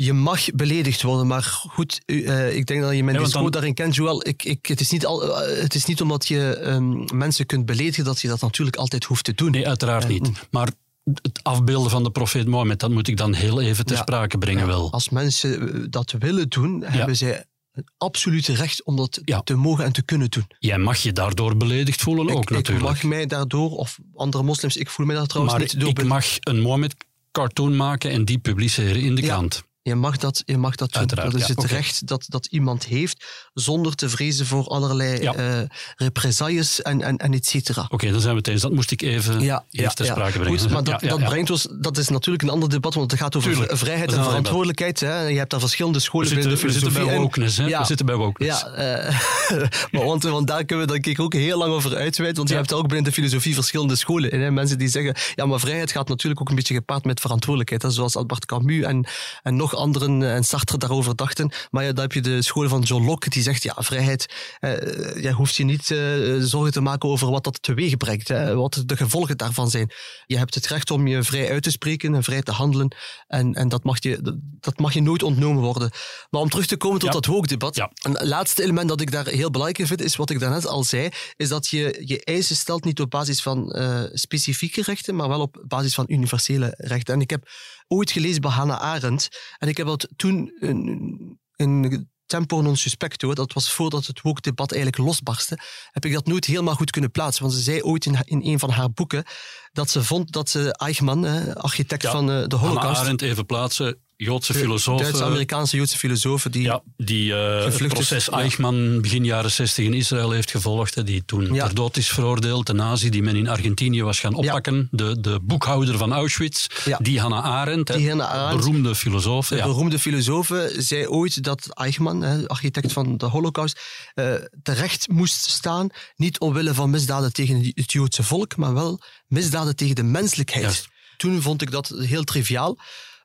[0.00, 3.74] Je mag beledigd worden, maar goed, eh, ik denk dat je mijn Ja, dan- daarin
[3.74, 4.26] kent, Joël.
[4.28, 7.66] Ik, ik, het, is niet al, eh, het is niet omdat je ehm, mensen kunt
[7.66, 9.50] beledigen dat je dat natuurlijk altijd hoeft te doen.
[9.50, 10.30] Nee, uiteraard niet.
[10.50, 10.70] Maar
[11.04, 14.02] het afbeelden van de profeet Mohammed, dat moet ik dan heel even ter Ja.
[14.02, 14.92] sprake brengen Ja, wel.
[14.92, 19.84] Als mensen eh, dat willen doen, hebben zij het absolute recht om dat te mogen
[19.84, 20.46] en te kunnen doen.
[20.58, 22.84] Jij mag je daardoor beledigd voelen ook ik, ik natuurlijk.
[22.86, 25.88] mag mij daardoor, of andere moslims, ik voel mij daar trouwens maar niet door.
[25.88, 29.26] ik mag een Mohammed-cartoon maken en die publiceren in de Ja.
[29.28, 29.66] krant.
[29.88, 31.06] Je mag dat, je mag dat doen.
[31.06, 33.24] Dat is ja, het recht dat, dat iemand heeft,
[33.54, 35.34] zonder te vrezen voor allerlei Ja.
[35.34, 35.60] eh,
[35.96, 37.86] represailles en, en, en et cetera.
[37.88, 38.60] Oké, dan zijn we het eens.
[38.62, 40.58] Dat moest ik even Ja, ja, ter sprake brengen.
[40.60, 43.36] Goed, maar dat, dat brengt ons, dat is natuurlijk een ander debat, want het gaat
[43.36, 45.00] over Tuurlijk, vrijheid en verantwoordelijkheid.
[45.00, 45.20] Hè.
[45.26, 47.64] Je hebt daar verschillende We scholen zitten, binnen de we zitten bij en- wokeness, hè?
[47.78, 48.60] We zitten bij wokeness.
[48.60, 49.20] Ja, eh,
[49.92, 52.36] maar want, want daar kunnen we denk ik ook heel lang over uitweiden.
[52.36, 54.30] Want je hebt daar ook binnen de filosofie verschillende scholen.
[54.30, 54.50] in, Hè?
[54.50, 57.82] Mensen die zeggen, ja, maar vrijheid gaat natuurlijk ook een beetje gepaard met verantwoordelijkheid.
[57.82, 57.90] Hè?
[57.90, 59.06] Zoals Albert Camus en,
[59.42, 61.52] en nog anderen eh, en Sartre daarover dachten.
[61.70, 64.26] Maar ja, dan heb je de school van John Locke die zegt, ja, vrijheid,
[64.60, 65.98] eh, hoeft je niet eh,
[66.38, 68.28] zorgen te maken over wat dat teweeg brengt.
[68.28, 68.54] Hè?
[68.54, 69.90] Wat de gevolgen daarvan zijn.
[70.26, 72.94] Je hebt het recht om je vrij uit te spreken en vrij te handelen.
[73.26, 74.18] En, en dat, mag je,
[74.60, 75.90] dat- mag je nooit ontnomen worden.
[76.30, 77.14] Maar om terug te komen tot Ja.
[77.14, 77.76] dat woke-debat.
[77.76, 77.90] Ja.
[78.02, 80.84] Een laatste element dat ik daar heel belangrijk in vind, is wat ik daarnet al
[80.84, 85.28] zei, is dat je je eisen stelt niet op basis van eh, specifieke rechten, maar
[85.28, 87.14] wel op basis van universele rechten.
[87.14, 87.48] En ik heb
[87.88, 93.34] ooit gelezen bij Hannah Arendt, en ik heb dat toen in, in tempo non suspecto,
[93.34, 95.58] dat was voordat het woke-debat eigenlijk losbarstte,
[95.90, 97.42] heb ik dat nooit helemaal goed kunnen plaatsen.
[97.42, 99.24] Want ze zei ooit in, in een van haar boeken
[99.72, 102.10] dat ze vond dat ze Eichmann, eh, architect Ja.
[102.10, 104.02] van eh, de Hannah Holocaust, Arendt even plaatsen.
[104.24, 104.98] Joodse filosoof.
[105.00, 108.32] eh, Duits-Amerikaanse Joodse filosoof, die Ja, die eh, het proces ja.
[108.32, 110.94] Eichmann begin jaren 60 in Israël heeft gevolgd.
[110.94, 111.64] Hè, die toen Ja.
[111.66, 112.66] ter dood is veroordeeld.
[112.66, 114.88] De nazi die men in Argentinië was gaan oppakken.
[114.90, 116.66] De, de boekhouder van Auschwitz.
[116.98, 117.88] Die Hannah Arendt.
[117.88, 118.64] hè, Die Hannah Arendt.
[118.64, 119.48] Beroemde filosoof.
[119.48, 123.80] De beroemde filosoof zei ooit dat Eichmann, hè, architect van de Holocaust,
[124.14, 129.76] eh, terecht moest staan, niet omwille van misdaden tegen het Joodse volk, maar wel misdaden
[129.76, 130.88] tegen de menselijkheid.
[131.16, 132.78] Toen vond ik dat heel triviaal.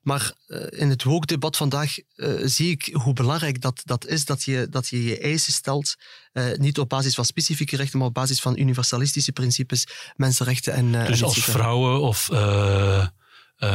[0.03, 4.43] Maar eh, in het woke-debat vandaag eh, zie ik hoe belangrijk dat, dat is, dat
[4.43, 5.95] je, dat je je eisen stelt,
[6.31, 10.95] eh, niet op basis van specifieke rechten, maar op basis van universalistische principes, mensenrechten en...
[10.95, 12.29] eh, Dus en als vrouwen of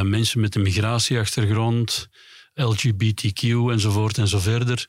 [0.03, 2.09] mensen met een migratieachtergrond,
[2.55, 4.87] LGBTQ enzovoort en zo verder,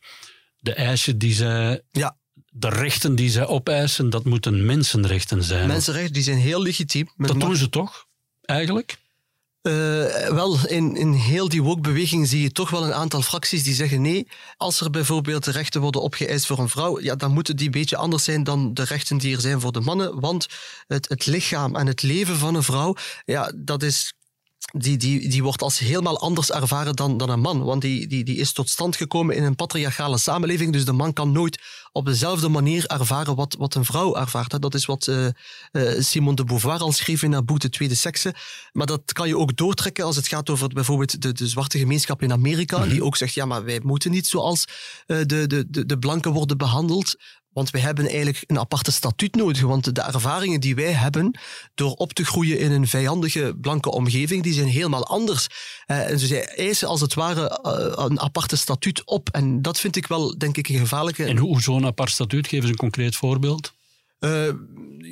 [0.60, 2.18] de eisen die zij, Ja.
[2.50, 5.68] de rechten die zij opeisen, dat moeten mensenrechten zijn.
[5.68, 7.10] Mensenrechten die zijn heel legitiem.
[7.18, 8.06] Dat doen ze toch,
[8.42, 8.98] eigenlijk?
[9.62, 13.74] Eh, wel, in, in heel die woke-beweging zie je toch wel een aantal fracties die
[13.74, 14.28] zeggen nee.
[14.58, 17.98] Als er bijvoorbeeld rechten worden opgeëist voor een vrouw, ja, dan moeten die een beetje
[17.98, 20.20] anders zijn dan de rechten die er zijn voor de mannen.
[20.20, 20.48] Want
[20.88, 22.96] het, het lichaam en het leven van een vrouw,
[23.26, 24.14] ja, dat is
[24.74, 27.64] die, die, die wordt als helemaal anders ervaren dan, dan een man.
[27.64, 30.74] Want die, die, die is tot stand gekomen in een patriarchale samenleving.
[30.74, 34.62] Dus de man kan nooit op dezelfde manier ervaren wat, wat een vrouw ervaart.
[34.62, 37.96] Dat is wat eh, eh, Simone de Beauvoir al schreef in haar boek De Tweede
[37.96, 38.34] Sekse.
[38.72, 42.22] Maar dat kan je ook doortrekken als het gaat over bijvoorbeeld de, de zwarte gemeenschap
[42.22, 42.86] in Amerika.
[42.86, 44.66] Die ook zegt, ja, maar wij moeten niet zoals
[45.06, 47.16] eh, de, de, de, de blanken worden behandeld.
[47.52, 49.62] Want wij hebben eigenlijk een aparte statuut nodig.
[49.62, 51.40] Want de ervaringen die wij hebben
[51.76, 55.48] door op te groeien in een vijandige blanke omgeving, die zijn helemaal anders.
[55.88, 59.30] Uh, en zij eisen als het ware uh, een aparte statuut op.
[59.30, 61.26] En dat vind ik wel, denk ik, een gevaarlijke.
[61.26, 62.48] En hoe zo'n apart statuut?
[62.48, 63.78] Geef eens een concreet voorbeeld.
[64.20, 64.50] Uh,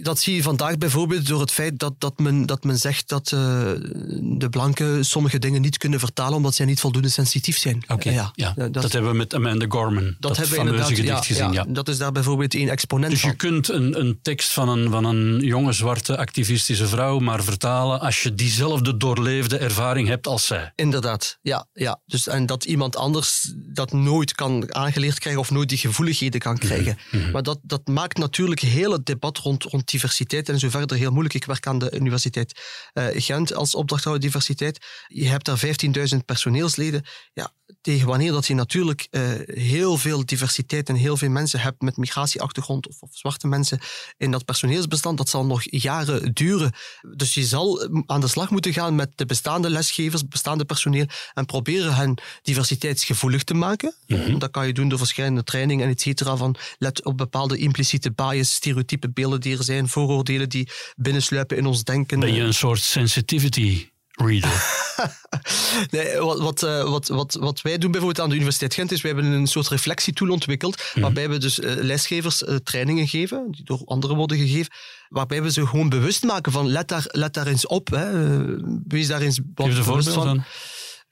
[0.02, 3.32] dat zie je vandaag bijvoorbeeld door het feit dat, dat, men, dat men zegt dat
[3.34, 3.40] uh,
[4.22, 7.84] de blanken sommige dingen niet kunnen vertalen omdat zij niet voldoende sensitief zijn.
[7.88, 8.54] Oké, ja, ja.
[8.56, 11.52] Dat, dat, hebben we met Amanda Gorman, dat, dat hebben gedicht ja, gezien.
[11.52, 14.90] Ja, Dat is daar bijvoorbeeld één exponent Dus je kunt een, een tekst van een,
[14.90, 20.46] van een jonge zwarte activistische vrouw maar vertalen als je diezelfde doorleefde ervaring hebt als
[20.46, 20.72] zij.
[20.76, 21.68] Inderdaad, ja.
[21.74, 22.02] ja.
[22.06, 26.58] Dus, en dat iemand anders dat nooit kan aangeleerd krijgen of nooit die gevoeligheden kan
[26.58, 26.98] krijgen.
[27.12, 27.32] Mm -hmm.
[27.32, 31.12] Maar dat, dat maakt natuurlijk heel het debat rond, rond diversiteit en zo verder heel
[31.12, 31.36] moeilijk.
[31.36, 32.62] Ik werk aan de Universiteit
[32.94, 34.86] uh, Gent als opdrachthouder diversiteit.
[35.08, 35.60] Je hebt daar
[36.14, 37.06] 15.000 personeelsleden.
[37.34, 41.82] Ja, tegen wanneer dat je natuurlijk uh, heel veel diversiteit en heel veel mensen hebt
[41.82, 43.80] met migratieachtergrond of, of, zwarte mensen
[44.18, 46.74] in dat personeelsbestand, dat zal nog jaren duren.
[47.16, 51.46] Dus je zal aan de slag moeten gaan met de bestaande lesgevers, bestaande personeel en
[51.46, 53.96] proberen hen diversiteitsgevoelig te maken.
[54.08, 54.40] Mm -hmm.
[54.40, 58.12] Dat kan je doen door verschillende trainingen en et cetera, van let op bepaalde impliciete
[58.12, 58.56] bias,
[58.88, 62.20] stereotype beelden die er zijn, vooroordelen die binnensluipen in ons denken.
[62.20, 64.86] Ben je een soort sensitivity reader?
[65.92, 69.12] nee, wat, wat, wat, wat, wat wij doen bijvoorbeeld aan de Universiteit Gent is, wij
[69.12, 71.02] hebben een soort reflectietool ontwikkeld, mm.
[71.02, 74.72] waarbij we dus uh, lesgevers uh, trainingen geven, die door anderen worden gegeven,
[75.10, 78.10] waarbij we ze gewoon bewust maken van let daar, let daar eens op, hè,
[78.88, 80.44] wees daar eens wat bewust van.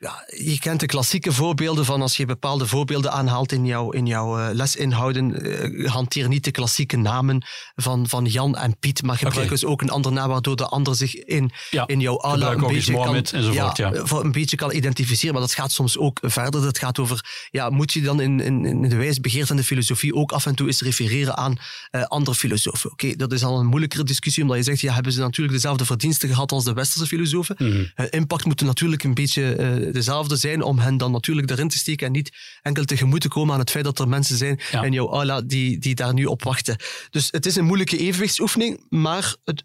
[0.06, 4.06] Ja, je kent de klassieke voorbeelden van als je bepaalde voorbeelden aanhaalt in, jouw in
[4.06, 5.48] jouw uh, lesinhouden.
[5.48, 9.50] Uh, hanteer niet de klassieke namen van, van Jan en Piet, maar gebruik okay.
[9.50, 12.68] dus ook een andere naam waardoor de ander zich in, ja, in jouw ala een
[12.68, 14.04] beetje, kan, enzovoort, ja, ja.
[14.10, 15.34] een beetje kan identificeren.
[15.34, 16.62] Maar dat gaat soms ook verder.
[16.62, 19.64] Dat gaat over, ja, moet je dan in, in, in de wijze begeerd aan de
[19.64, 21.56] filosofie ook af en toe eens refereren aan
[21.92, 22.92] uh, andere filosofen?
[22.92, 25.56] Oké, okay, dat is al een moeilijkere discussie, omdat je zegt, ja, hebben ze natuurlijk
[25.56, 27.56] dezelfde verdiensten gehad als de westerse filosofen?
[27.60, 28.08] Mm -hmm.
[28.10, 32.12] impact moet natuurlijk een beetje dezelfde zijn om hen dan natuurlijk erin te steken en
[32.12, 32.32] niet
[32.62, 34.84] enkel tegemoet te komen aan het feit dat er mensen zijn ja.
[34.84, 36.76] in jouw aula die, die daar nu op wachten.
[37.10, 39.64] Dus het is een moeilijke evenwichtsoefening, maar het,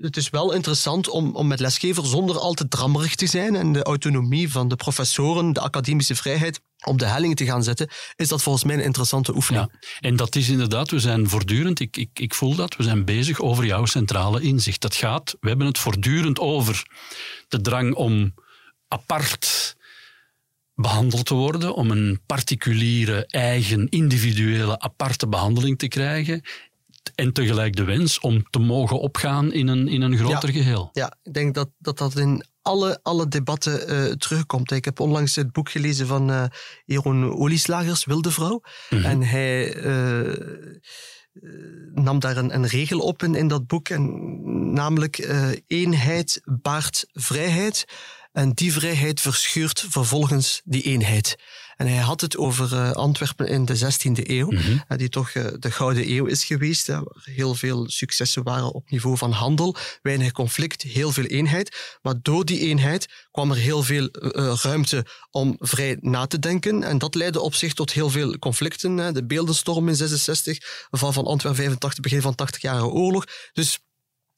[0.00, 3.72] het is wel interessant om, om met lesgever zonder al te drammerig te zijn en
[3.72, 8.28] de autonomie van de professoren, de academische vrijheid op de helling te gaan zetten, is
[8.28, 9.68] dat volgens mij een interessante oefening.
[9.70, 13.04] Ja, en dat is inderdaad, we zijn voortdurend, ik, ik, ik voel dat, we zijn
[13.04, 14.80] bezig over jouw centrale inzicht.
[14.80, 16.86] Dat gaat, we hebben het voortdurend over
[17.48, 18.34] de drang om
[18.92, 19.76] apart
[20.74, 26.42] behandeld te worden, om een particuliere, eigen, individuele, aparte behandeling te krijgen.
[27.14, 30.90] En tegelijk de wens om te mogen opgaan in een, in een groter ja, geheel.
[30.92, 34.70] Ja, ik denk dat dat, dat in alle, alle debatten uh, terugkomt.
[34.70, 36.44] Ik heb onlangs het boek gelezen van uh,
[36.84, 38.62] Jeroen Olieslagers, Wilde Vrouw.
[38.90, 39.04] Mm -hmm.
[39.04, 40.34] En hij uh,
[41.94, 43.88] nam daar een, een, regel op in, in dat boek.
[43.88, 45.28] En, namelijk
[45.66, 47.84] eenheid baart vrijheid.
[48.32, 51.36] En die vrijheid verscheurt vervolgens die eenheid.
[51.76, 54.82] En hij had het over uh, Antwerpen in de 16e eeuw, mm -hmm.
[54.88, 58.90] uh, die toch uh, de gouden eeuw is geweest, waar heel veel successen waren op
[58.90, 61.98] niveau van handel, weinig conflict, heel veel eenheid.
[62.02, 64.08] Maar door die eenheid kwam er heel veel
[64.62, 66.82] ruimte om vrij na te denken.
[66.82, 69.14] En dat leidde op zich tot heel veel conflicten.
[69.14, 70.58] De beeldenstorm in 66,
[70.90, 73.24] val van Antwerpen 85, begin van 80-jarige oorlog.
[73.52, 73.78] Dus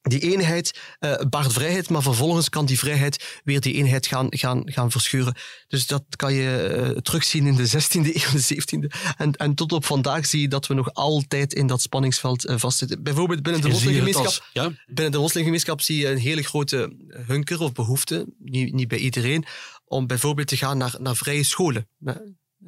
[0.07, 4.61] die eenheid uh, baart vrijheid, maar vervolgens kan die vrijheid weer die eenheid gaan, gaan,
[4.65, 5.35] gaan verscheuren.
[5.67, 9.13] Dus dat kan je uh, terugzien in de 16e eeuw, de 17e.
[9.17, 12.57] En, en tot op vandaag zie je dat we nog altijd in dat spanningsveld uh,
[12.57, 13.03] vastzitten.
[13.03, 14.71] Bijvoorbeeld binnen de moslimgemeenschap, ja?
[14.85, 19.45] binnen de moslimgemeenschap zie je een hele grote hunker of behoefte, niet, niet bij iedereen,
[19.85, 21.87] om bijvoorbeeld te gaan naar, naar vrije scholen.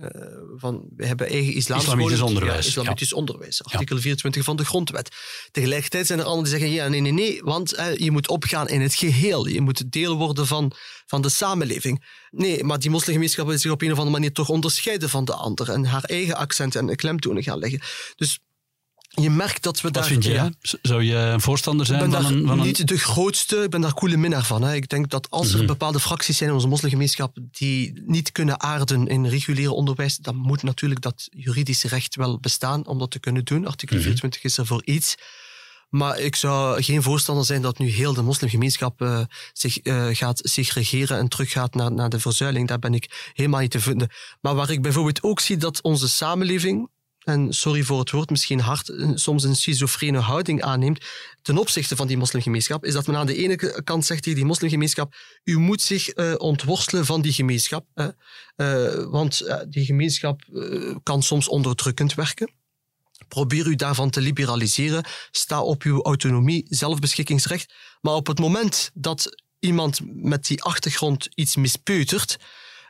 [0.01, 0.10] Uh,
[0.55, 2.63] van, we hebben eigen islamitisch onderwijs.
[2.63, 3.15] Ja, islamitisch ja.
[3.15, 3.63] onderwijs.
[3.63, 4.01] Artikel ja.
[4.01, 5.15] 24 van de grondwet.
[5.51, 8.67] Tegelijkertijd zijn er anderen die zeggen, ja, nee, nee, nee, want uh, je moet opgaan
[8.67, 9.47] in het geheel.
[9.47, 10.71] Je moet deel worden van,
[11.05, 12.05] van de samenleving.
[12.29, 15.33] Nee, maar die moslimgemeenschap wil zich op een of andere manier toch onderscheiden van de
[15.33, 17.81] ander en haar eigen accenten en klemtonen gaan leggen.
[18.15, 18.39] Dus
[19.21, 20.06] je merkt dat we Wat daar...
[20.06, 20.32] vind je?
[20.32, 20.51] Ja.
[20.82, 22.65] Zou je een voorstander zijn ik ben van, een, van een...
[22.65, 24.63] niet de grootste, ik ben daar koele minnaar van.
[24.63, 24.75] Hè.
[24.75, 25.67] Ik denk dat als er -hmm.
[25.67, 30.63] bepaalde fracties zijn in onze moslimgemeenschap die niet kunnen aarden in reguliere onderwijs, dan moet
[30.63, 33.67] natuurlijk dat juridische recht wel bestaan om dat te kunnen doen.
[33.67, 34.12] Artikel mm -hmm.
[34.12, 35.15] 24 is er voor iets.
[35.89, 39.21] Maar ik zou geen voorstander zijn dat nu heel de moslimgemeenschap uh,
[39.53, 42.67] zich uh, gaat segregeren en teruggaat naar, naar de verzuiling.
[42.67, 44.10] Daar ben ik helemaal niet te vinden.
[44.41, 46.89] Maar waar ik bijvoorbeeld ook zie dat onze samenleving
[47.28, 51.06] en sorry voor het woord, misschien hard, soms een schizofrene houding aanneemt
[51.42, 54.48] ten opzichte van die moslimgemeenschap, is dat men aan de ene kant zegt tegen die
[54.48, 60.42] moslimgemeenschap, u moet zich uh, ontworstelen van die gemeenschap, uh, want die gemeenschap
[61.04, 62.52] kan soms onderdrukkend werken.
[63.28, 65.06] Probeer u daarvan te liberaliseren.
[65.32, 67.74] Sta op uw autonomie, zelfbeschikkingsrecht.
[68.02, 72.38] Maar op het moment dat iemand met die achtergrond iets mispeutert,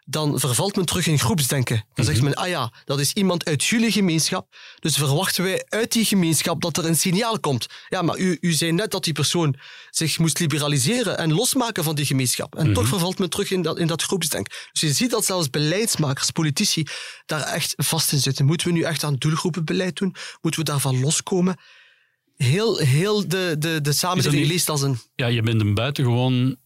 [0.09, 1.85] dan vervalt men terug in groepsdenken.
[1.93, 2.25] Dan zegt mhm.
[2.25, 6.61] men, ah ja, dat is iemand uit jullie gemeenschap, dus verwachten wij uit die gemeenschap
[6.61, 7.65] dat er een signaal komt.
[7.89, 9.55] Ja, maar u, u zei net dat die persoon
[9.89, 12.55] zich moest liberaliseren en losmaken van die gemeenschap.
[12.55, 12.91] En toch mhm.
[12.91, 14.53] vervalt men terug in dat, in dat groepsdenken.
[14.71, 16.83] Dus je ziet dat zelfs beleidsmakers, politici,
[17.25, 18.45] daar echt vast in zitten.
[18.45, 20.15] Moeten we nu echt aan doelgroepenbeleid doen?
[20.41, 21.59] Moeten we daarvan loskomen?
[22.35, 24.99] Heel, heel de, de, de samenleving leest als een...
[25.15, 26.57] Ja, je bent een buitengewoon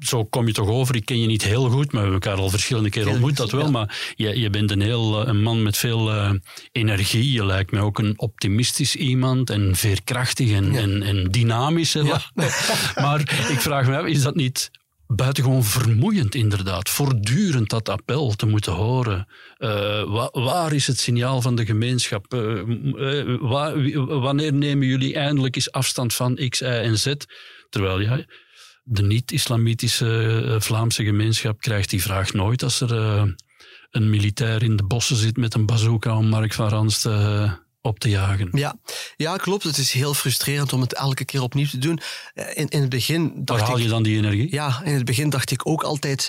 [0.00, 0.96] zo kom je toch over.
[0.96, 3.50] Ik ken je niet heel goed, maar we hebben elkaar al verschillende keren ontmoet, dat
[3.50, 3.70] wel.
[3.70, 6.30] Maar je, je bent een heel eh, een man met veel uh,
[6.72, 7.32] energie.
[7.32, 11.92] Je lijkt me ook een optimistisch iemand en veerkrachtig en, en, en, dynamisch.
[11.92, 12.20] Ja.
[13.04, 13.20] maar
[13.50, 14.70] ik vraag me af, is dat niet
[15.06, 16.88] buitengewoon vermoeiend inderdaad.
[16.88, 19.26] Voortdurend dat appel te moeten horen.
[19.58, 22.34] Uh, waar is het signaal van de gemeenschap?
[22.34, 22.62] Uh,
[24.20, 27.12] wanneer nemen jullie eindelijk eens afstand van X, Y en Z?
[27.68, 28.24] Terwijl ja,
[28.88, 33.22] de niet-islamitische eh, Vlaamse gemeenschap krijgt die vraag nooit als er uh,
[33.90, 37.52] een militair in de bossen zit met een bazooka om Mark van Rans te, uh,
[37.80, 38.48] op te jagen.
[38.52, 38.74] Ja.
[39.16, 39.62] ja, klopt.
[39.62, 42.00] Het is heel frustrerend om het elke keer opnieuw te doen.
[42.34, 44.50] In, in het begin dacht Waar haal je dan die energie?
[44.50, 46.28] Ja, in het begin dacht ik ook altijd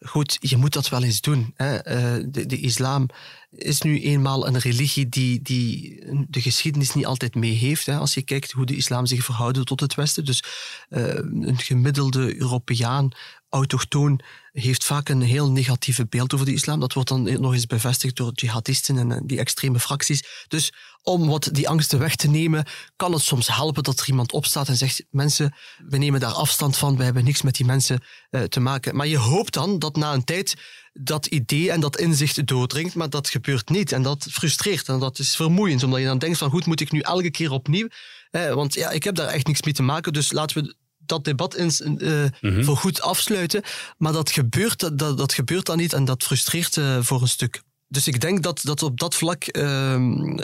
[0.00, 1.52] goed, je moet dat wel eens doen.
[1.56, 1.78] Hè.
[2.30, 3.06] De, de, islam
[3.50, 7.86] is nu eenmaal een religie die, die de geschiedenis niet altijd mee heeft.
[7.86, 7.96] Hè.
[7.96, 10.24] Als je kijkt hoe de islam zich verhoudt tot het Westen.
[10.24, 10.44] Dus
[10.88, 13.10] uh, een gemiddelde Europeaan,
[13.48, 14.20] autochtoon,
[14.52, 16.80] heeft vaak een heel negatieve beeld over de islam.
[16.80, 20.44] Dat wordt dan nog eens bevestigd door jihadisten en eh, die extreme fracties.
[20.48, 22.64] Dus om wat die angsten weg te nemen,
[22.96, 25.54] kan het soms helpen dat er iemand opstaat en zegt: Mensen,
[25.88, 28.96] we nemen daar afstand van, we hebben niks met die mensen uh, te maken.
[28.96, 30.56] Maar je hoopt dan dat na een tijd
[30.92, 33.92] dat idee en dat inzicht doordringt, maar dat gebeurt niet.
[33.92, 36.92] En dat frustreert en dat is vermoeiend, omdat je dan denkt van goed, moet ik
[36.92, 37.88] nu elke keer opnieuw?
[38.30, 41.24] Eh, want ja, ik heb daar echt niks mee te maken, dus laten we dat
[41.24, 43.62] debat eens uh, mm voor goed afsluiten.
[43.96, 47.62] Maar dat gebeurt, dat, dat gebeurt dan niet en dat frustreert uh, voor een stuk.
[47.92, 49.92] Dus ik denk dat, dat op dat vlak uh,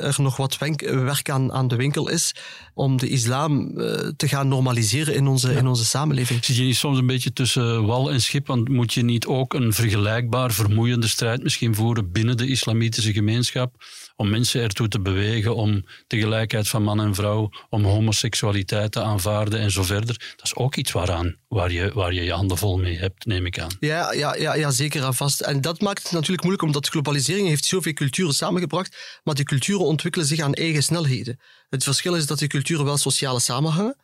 [0.05, 2.35] er nog wat werk aan, aan de winkel is
[2.75, 6.45] om de islam uh, te gaan normaliseren in onze, in onze samenleving.
[6.45, 8.47] Zit je niet soms een beetje tussen wal en schip?
[8.47, 13.85] Want moet je niet ook een vergelijkbaar vermoeiende strijd misschien voeren binnen de islamitische gemeenschap?
[14.17, 19.03] Om mensen ertoe te bewegen om de gelijkheid van man en vrouw, om homoseksualiteit te
[19.03, 20.35] aanvaarden en zo verder.
[20.37, 23.47] Dat is ook iets waaraan, waar, je, waar je je handen vol mee hebt, neem
[23.47, 23.77] ik aan.
[23.81, 25.41] Ja, ja, ja, ja zeker en vast.
[25.41, 29.85] En dat maakt het natuurlijk moeilijk, omdat globalisering heeft zoveel culturen samengebracht, maar die culturen
[29.85, 31.41] ontwikkelen zich aan eigen snelheden.
[31.69, 33.97] Het verschil is dat die culturen wel sociale samenhangen,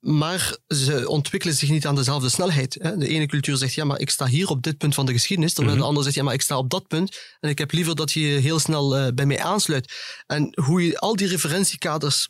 [0.00, 2.72] maar ze ontwikkelen zich niet aan dezelfde snelheid.
[2.72, 5.52] De ene cultuur zegt, ja, maar ik sta hier op dit punt van de geschiedenis,
[5.52, 5.88] terwijl de mhm.
[5.88, 8.20] andere zegt, ja, maar ik sta op dat punt en ik heb liever dat je
[8.20, 9.92] heel snel uh, bij mij aansluit.
[10.26, 12.28] En hoe je al die referentiekaders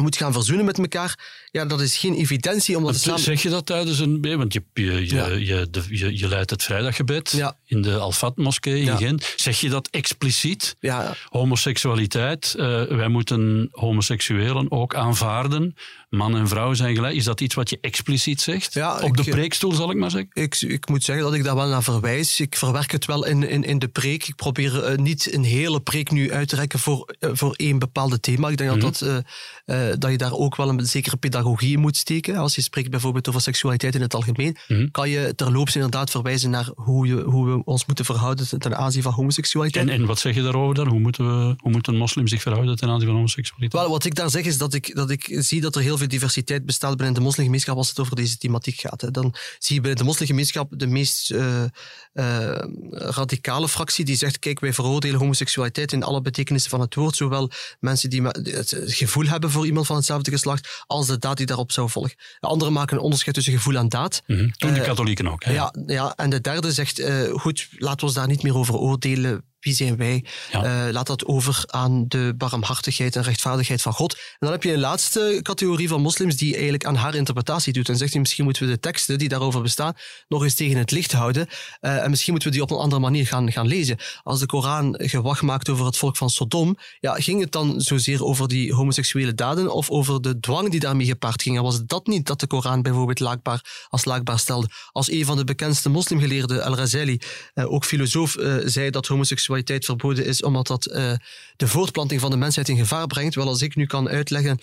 [0.00, 1.18] moet gaan verzoenen met elkaar,
[1.50, 2.76] ja, dat is geen evidentie.
[2.76, 2.96] Omdat.
[2.96, 4.36] Zeg je dat tijdens een...
[4.36, 5.44] Want je, je, je,
[5.88, 9.34] je, je, leidt het vrijdaggebed in de Al-Fat-moskee in Gent.
[9.36, 10.76] Zeg je dat expliciet?
[10.80, 11.16] Ja.
[11.24, 15.74] Homoseksualiteit, uh, wij moeten homoseksuelen ook aanvaarden.
[16.08, 17.14] Man en vrouw zijn gelijk.
[17.14, 18.74] Is dat iets wat je expliciet zegt?
[18.74, 20.30] Ja, Op de preekstoel, zal ik maar zeggen?
[20.32, 22.40] Ik, ik moet zeggen dat ik daar wel naar verwijs.
[22.40, 24.28] Ik verwerk het wel in, in, in de preek.
[24.28, 27.78] Ik probeer uh, niet een hele preek nu uit te rekken voor, uh, voor één
[27.78, 28.48] bepaalde thema.
[28.48, 28.90] Ik denk mm -hmm.
[28.90, 29.24] dat,
[29.66, 32.36] dat, dat je daar ook wel een zekere pedagogie pedagogie moet steken.
[32.36, 34.90] Als je spreekt bijvoorbeeld over seksualiteit in het algemeen, mhm.
[34.90, 39.02] kan je terloops inderdaad verwijzen naar hoe, je, hoe we ons moeten verhouden ten aanzien
[39.02, 39.88] van homoseksualiteit.
[39.88, 40.88] En, en wat zeg je daarover dan?
[40.88, 43.82] Hoe, moeten we, hoe moet een moslim zich verhouden ten aanzien van homoseksualiteit?
[43.82, 46.08] Wel, wat ik daar zeg is dat ik, dat ik zie dat er heel veel
[46.08, 49.00] diversiteit bestaat binnen de moslimgemeenschap als het over deze thematiek gaat.
[49.00, 49.10] Hè.
[49.10, 51.64] Dan zie je binnen de moslimgemeenschap de meest uh,
[52.12, 52.58] uh,
[52.90, 57.50] radicale fractie die zegt, kijk, wij veroordelen homoseksualiteit in alle betekenissen van het woord, zowel
[57.80, 61.72] mensen die het gevoel hebben voor iemand van hetzelfde geslacht, als de daad die daarop
[61.72, 62.16] zou volgen.
[62.38, 64.22] De anderen maken een onderscheid tussen gevoel en daad.
[64.26, 64.52] Mm -hmm.
[64.52, 65.44] Toen de katholieken ook.
[65.44, 65.52] Hè?
[65.52, 69.44] Ja, ja, en de derde zegt, goed, laten we ons daar niet meer over oordelen
[69.60, 70.24] wie zijn wij?
[70.54, 74.12] Uh, laat dat over aan de barmhartigheid en rechtvaardigheid van God.
[74.12, 77.88] En dan heb je een laatste categorie van moslims die eigenlijk aan haar interpretatie doet.
[77.88, 79.94] En zegt hij, misschien moeten we de teksten die daarover bestaan
[80.28, 81.46] nog eens tegen het licht houden.
[81.80, 83.98] Uh, en misschien moeten we die op een andere manier gaan, gaan lezen.
[84.22, 88.24] Als de Koran gewacht maakt over het volk van Sodom, ja, ging het dan zozeer
[88.24, 91.56] over die homoseksuele daden of over de dwang die daarmee gepaard ging?
[91.56, 94.68] En was het dat niet dat de Koran bijvoorbeeld laakbaar, als laakbaar stelde?
[94.92, 97.20] Als een van de bekendste moslimgeleerden, Al-Razali,
[97.54, 101.12] uh, ook filosoof, zei dat homoseksuele seksualiteit verboden is omdat dat uh,
[101.56, 103.34] de voortplanting van de mensheid in gevaar brengt.
[103.34, 104.58] Wel als ik nu kan uitleggen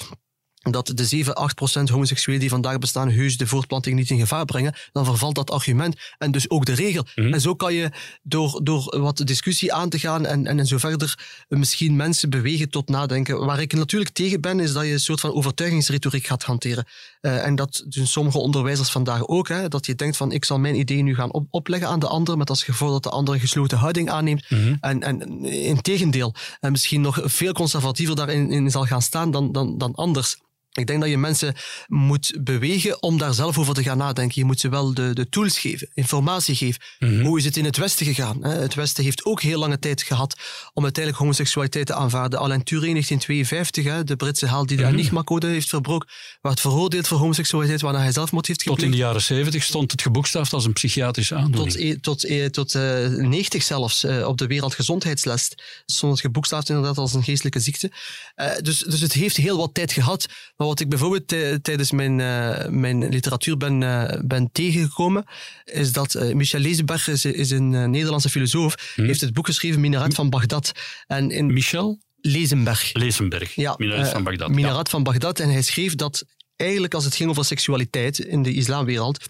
[0.72, 4.46] dat de 7, 8 procent homoseksuelen die vandaag bestaan heus de voortplanting niet in gevaar
[4.46, 7.06] brengen, dan vervalt dat argument en dus ook de regel.
[7.16, 7.34] Mhm.
[7.34, 7.92] En zo kan je
[8.24, 12.70] door, door wat discussie aan te gaan en, en, en zo verder misschien mensen bewegen
[12.70, 13.46] tot nadenken.
[13.46, 16.86] Waar ik natuurlijk tegen ben, is dat je een soort van overtuigingsretoriek gaat hanteren.
[17.22, 20.60] Eh, en dat doen sommige onderwijzers vandaag ook, hè, dat je denkt van ik zal
[20.60, 23.34] mijn idee nu gaan op, opleggen aan de ander, met als gevolg dat de ander
[23.34, 24.50] een gesloten houding aanneemt.
[24.50, 24.76] Mhm.
[24.80, 29.52] En, en in tegendeel, en misschien nog veel conservatiever daarin in zal gaan staan dan,
[29.52, 30.38] dan, dan anders.
[30.76, 31.56] Ik denk dat je mensen
[31.88, 34.34] moet bewegen om daar zelf over te gaan nadenken.
[34.42, 36.82] Je moet ze wel de, de tools geven, informatie geven.
[37.00, 37.22] Mhm.
[37.26, 38.44] Hoe is het in het Westen gegaan?
[38.46, 40.40] Het Westen heeft ook heel lange tijd gehad
[40.74, 42.40] om uiteindelijk homoseksualiteit te aanvaarden.
[42.40, 44.94] Alain Turing 1952, hè, de Britse held die de Mhm.
[44.94, 46.10] Enigma-code heeft verbroken,
[46.42, 48.92] werd veroordeeld voor homoseksualiteit, waarna hij zelfmoord heeft Tot gepleegd.
[48.94, 51.72] in de jaren zeventig stond het geboekstaafd als een psychiatrische aandoening.
[51.72, 56.70] Tot, e- tot, eh, tot eh, 90 zelfs eh, op de Wereldgezondheidslijst stond het geboekstaafd
[56.70, 57.92] inderdaad als een geestelijke ziekte.
[58.36, 60.26] Eh, dus, dus het heeft heel wat tijd gehad.
[60.66, 65.24] Maar wat ik bijvoorbeeld tij- tijdens mijn, eh, mijn literatuur ben, eh, ben tegengekomen,
[65.64, 69.04] is dat eh, Michel Lezenberg is, is een Nederlandse filosoof, Hm.
[69.04, 70.72] heeft het boek geschreven Minaret van Bagdad.
[71.08, 72.94] En in Michel Lezenberg.
[72.94, 74.50] Lezenberg, Ja, minaret van Bagdad.
[74.50, 75.40] Minaret van Bagdad.
[75.40, 79.26] En hij schreef dat eigenlijk als het ging over seksualiteit in de islamwereld,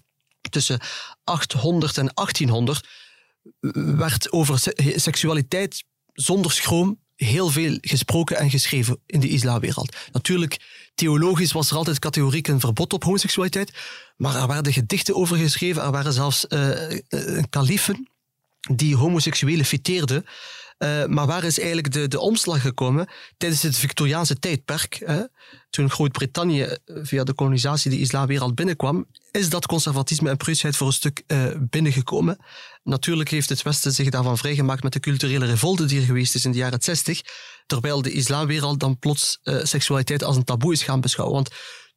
[0.50, 0.80] tussen
[1.24, 2.86] 800 en 1800
[3.96, 9.96] werd over se- seksualiteit zonder schroom heel veel gesproken en geschreven in de islamwereld.
[10.12, 10.56] Natuurlijk,
[10.94, 13.72] theologisch was er altijd categoriek een verbod op homoseksualiteit,
[14.16, 18.08] maar er werden gedichten over geschreven, er waren zelfs eh eh, kalifen
[18.70, 20.26] die homoseksuelen fiteerden.
[20.76, 25.02] Eh, maar waar is eigenlijk de, de omslag gekomen tijdens het Victoriaanse tijdperk?
[25.04, 25.22] Hè?
[25.70, 30.86] Toen Groot-Brittannië eh, via de kolonisatie de islamwereld binnenkwam, is dat conservatisme en preusheid voor
[30.86, 32.38] een stuk eh, binnengekomen.
[32.82, 36.44] Natuurlijk heeft het Westen zich daarvan vrijgemaakt met de culturele revolte die er geweest is
[36.44, 37.20] in de jaren 60,
[37.66, 41.34] terwijl de islamwereld dan plots seksualiteit als een taboe is gaan beschouwen.
[41.34, 41.54] Want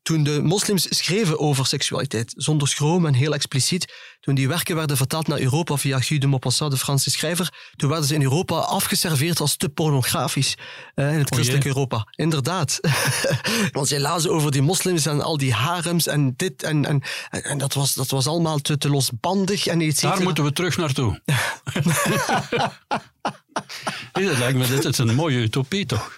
[0.10, 4.97] toen de moslims schreven over seksualiteit, zonder schroom en heel expliciet, toen die werken werden
[4.97, 8.55] vertaald naar Europa via Guy de Maupassant, de Franse schrijver, toen werden ze in Europa
[8.55, 10.57] afgeserveerd als te pornografisch
[10.95, 12.07] eh, in het christelijk Europa.
[12.16, 12.80] Inderdaad.
[13.72, 17.43] Want zij lazen over die moslims en al die harems en dit en, en, en,
[17.43, 20.16] en dat, was, dat was allemaal te, te losbandig en et cetera.
[20.16, 21.22] Daar moeten we terug naartoe.
[24.14, 26.16] Nee, dat lijkt me dit is een mooie utopie, toch?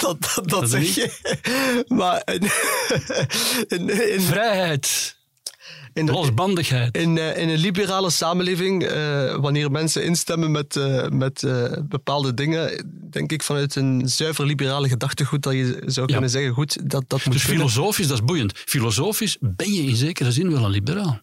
[0.00, 1.84] Dat, dat, dat Dat zeg je.
[1.88, 2.42] Maar in,
[3.78, 5.16] in, in, Vrijheid,
[5.92, 6.96] in, de- losbandigheid.
[6.96, 11.44] In, eh, in een liberale samenleving, eh, wanneer mensen instemmen met, eh, met
[11.88, 16.90] bepaalde dingen, denk ik vanuit een zuiver liberale gedachtegoed dat je zou kunnen zeggen, goed,
[16.90, 17.68] dat, dat moet Dus kunnen.
[17.68, 18.58] filosofisch, dat is boeiend.
[18.64, 21.20] Filosofisch ben je in zekere zin wel een liberaal.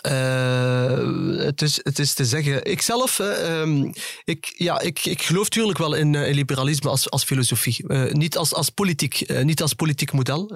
[0.00, 2.64] Eh, het, is, het is te zeggen.
[2.70, 3.92] Ikzelf, eh, ehm,
[4.24, 7.88] ik, ja, ik, ik geloof natuurlijk wel in, eh, in liberalisme als, als filosofie.
[7.88, 10.52] Eh, niet, als, als politiek, niet als politiek model.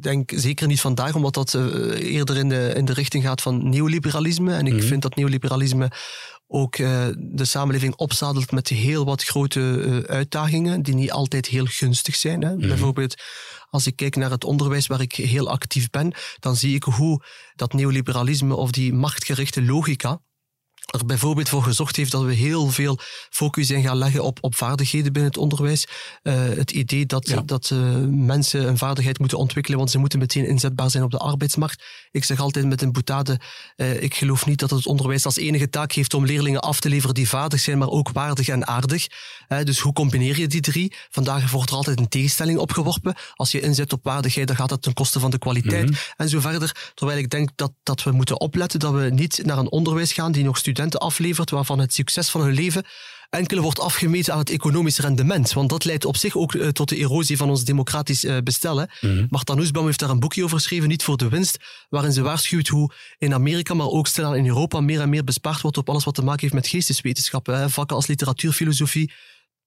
[0.00, 1.54] denk zeker niet vandaag, omdat dat
[1.98, 4.54] eerder in de, in de richting gaat van neoliberalisme.
[4.54, 4.82] En ik Mhm.
[4.86, 5.90] vind dat neoliberalisme
[6.54, 11.64] ook eh, de samenleving opzadelt met heel wat grote eh, uitdagingen, die niet altijd heel
[11.66, 12.42] gunstig zijn.
[12.42, 12.56] Hè.
[12.56, 13.14] Bijvoorbeeld,
[13.70, 17.24] als ik kijk naar het onderwijs waar ik heel actief ben, dan zie ik hoe
[17.54, 20.20] dat neoliberalisme of die machtgerichte logica
[20.86, 22.98] er bijvoorbeeld voor gezorgd heeft dat we heel veel
[23.30, 25.86] focus in gaan leggen op, op vaardigheden binnen het onderwijs.
[26.22, 27.42] Eh, het idee dat, Ja.
[27.46, 27.78] dat eh,
[28.08, 31.84] mensen een vaardigheid moeten ontwikkelen, want ze moeten meteen inzetbaar zijn op de arbeidsmarkt.
[32.10, 33.40] Ik zeg altijd met een boetade,
[33.76, 36.88] eh, ik geloof niet dat het onderwijs als enige taak heeft om leerlingen af te
[36.88, 39.06] leveren die vaardig zijn, maar ook waardig en aardig.
[39.64, 40.92] Dus hoe combineer je die drie?
[41.10, 43.14] Vandaag wordt er altijd een tegenstelling opgeworpen.
[43.34, 45.98] Als je inzet op waardigheid, dan gaat dat ten koste van de kwaliteit Mhm.
[46.16, 46.90] en zo verder.
[46.94, 50.32] Terwijl ik denk dat, dat we moeten opletten dat we niet naar een onderwijs gaan
[50.32, 52.84] die nog studenten aflevert, waarvan het succes van hun leven
[53.30, 55.52] enkel wordt afgemeten aan het economisch rendement.
[55.52, 58.76] Want dat leidt op zich ook eh, tot de erosie van ons democratisch bestel.
[58.76, 58.84] Hè.
[59.00, 59.26] Mhm.
[59.28, 62.68] Martha Nussbaum heeft daar een boekje over geschreven, Niet voor de winst, waarin ze waarschuwt
[62.68, 66.04] hoe in Amerika, maar ook stilaan in Europa, meer en meer bespaard wordt op alles
[66.04, 67.58] wat te maken heeft met geesteswetenschappen.
[67.58, 67.70] Hè.
[67.70, 69.12] Vakken als literatuur, filosofie,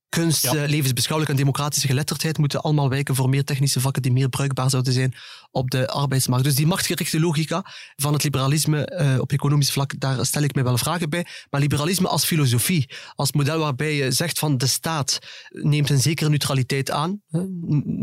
[0.10, 0.56] kunst, Ja.
[0.56, 4.70] eh, levensbeschouwelijke en democratische geletterdheid moeten allemaal wijken voor meer technische vakken die meer bruikbaar
[4.70, 5.16] zouden zijn
[5.52, 6.44] op de arbeidsmarkt.
[6.46, 10.64] Dus die machtgerichte logica van het liberalisme eh, op economisch vlak, daar stel ik mij
[10.64, 11.26] wel vragen bij.
[11.50, 16.30] Maar liberalisme als filosofie, als model waarbij je zegt van de staat neemt een zekere
[16.30, 17.22] neutraliteit aan.
[17.28, 17.40] hè.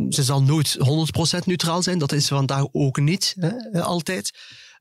[0.09, 4.31] Ze zal nooit 100% neutraal zijn, dat is vandaag ook niet hè, eh, altijd.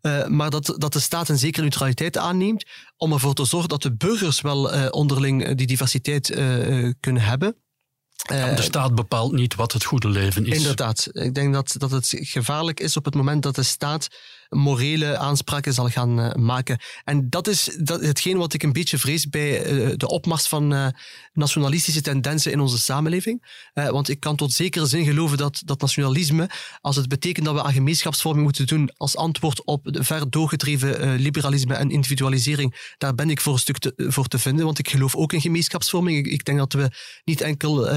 [0.04, 2.66] Eh, maar dat, dat de staat een zekere neutraliteit aanneemt
[2.98, 6.26] om ervoor te zorgen dat de burgers wel eh, onderling eh, die diversiteit
[7.00, 7.64] kunnen hebben.
[8.24, 10.58] Eh, De staat bepaalt niet wat het goede leven is.
[10.58, 11.08] Inderdaad.
[11.12, 14.08] Ik denk dat, dat het gevaarlijk is op het moment dat de staat
[14.54, 16.80] morele aanspraken zal gaan uh, maken.
[17.04, 20.74] En dat is dat, hetgeen wat ik een beetje vrees bij uh, de opmars van
[20.74, 20.88] uh,
[21.34, 23.62] nationalistische tendensen in onze samenleving.
[23.74, 26.50] want ik kan tot zekere zin geloven dat, dat nationalisme,
[26.82, 31.16] als het betekent dat we aan gemeenschapsvorming moeten doen als antwoord op de ver doorgedreven
[31.16, 35.16] liberalisme en individualisering, daar ben ik voor een stuk voor te vinden, want ik geloof
[35.16, 36.18] ook in gemeenschapsvorming.
[36.18, 36.90] Ik, ik denk dat we
[37.24, 37.90] niet enkel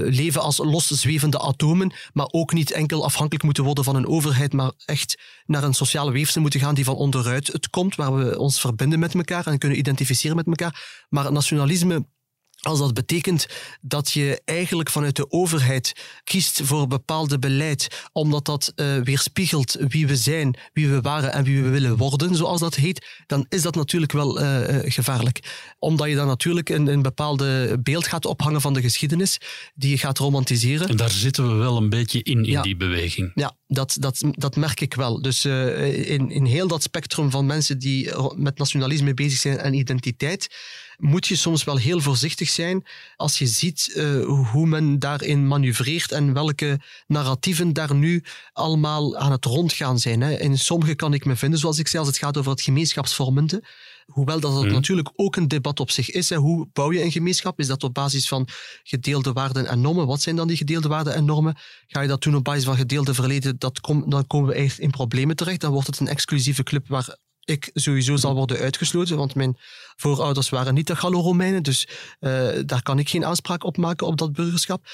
[0.00, 4.72] leven als loszwevende atomen, maar ook niet enkel afhankelijk moeten worden van een overheid, maar
[4.84, 5.18] echt
[5.50, 8.98] naar een sociale weefsel moeten gaan die van onderuit het komt, waar we ons verbinden
[8.98, 11.04] met elkaar en kunnen identificeren met elkaar.
[11.08, 12.06] Maar nationalisme
[12.60, 13.46] als dat betekent
[13.80, 15.92] dat je eigenlijk vanuit de overheid
[16.24, 21.44] kiest voor bepaalde beleid, omdat dat uh, weerspiegelt wie we zijn, wie we waren en
[21.44, 25.40] wie we willen worden, zoals dat heet, dan is dat natuurlijk wel uh, gevaarlijk.
[25.78, 29.38] Omdat je dan natuurlijk een, een bepaalde beeld gaat ophangen van de geschiedenis,
[29.74, 30.88] die je gaat romantiseren.
[30.88, 33.30] En daar zitten we wel een beetje in, in die beweging.
[33.34, 35.22] Ja, dat, dat, dat merk ik wel.
[35.22, 39.74] Dus uh, in, in heel dat spectrum van mensen die met nationalisme bezig zijn en
[39.74, 40.48] identiteit,
[41.00, 42.86] moet je soms wel heel voorzichtig zijn
[43.16, 49.32] als je ziet uh, hoe men daarin manoeuvreert en welke narratieven daar nu allemaal aan
[49.32, 50.20] het rondgaan zijn.
[50.20, 50.38] Hè.
[50.38, 53.64] In sommige kan ik me vinden, zoals ik zei, als het gaat over het gemeenschapsvormende.
[54.06, 54.72] Hoewel dat, dat mhm.
[54.72, 56.28] natuurlijk ook een debat op zich is.
[56.28, 56.36] Hè.
[56.36, 57.58] Hoe bouw je een gemeenschap?
[57.58, 58.48] Is dat op basis van
[58.82, 60.06] gedeelde waarden en normen?
[60.06, 61.56] Wat zijn dan die gedeelde waarden en normen?
[61.86, 63.58] Ga je dat doen op basis van gedeelde verleden?
[63.58, 65.60] Dat dan komen we echt in problemen terecht.
[65.60, 67.16] Dan wordt het een exclusieve club waar
[67.50, 69.56] ik sowieso zal worden uitgesloten, want mijn
[69.96, 71.88] voorouders waren niet de Gallo-Romeinen, dus
[72.20, 74.84] uh, daar kan ik geen aanspraak op maken op dat burgerschap.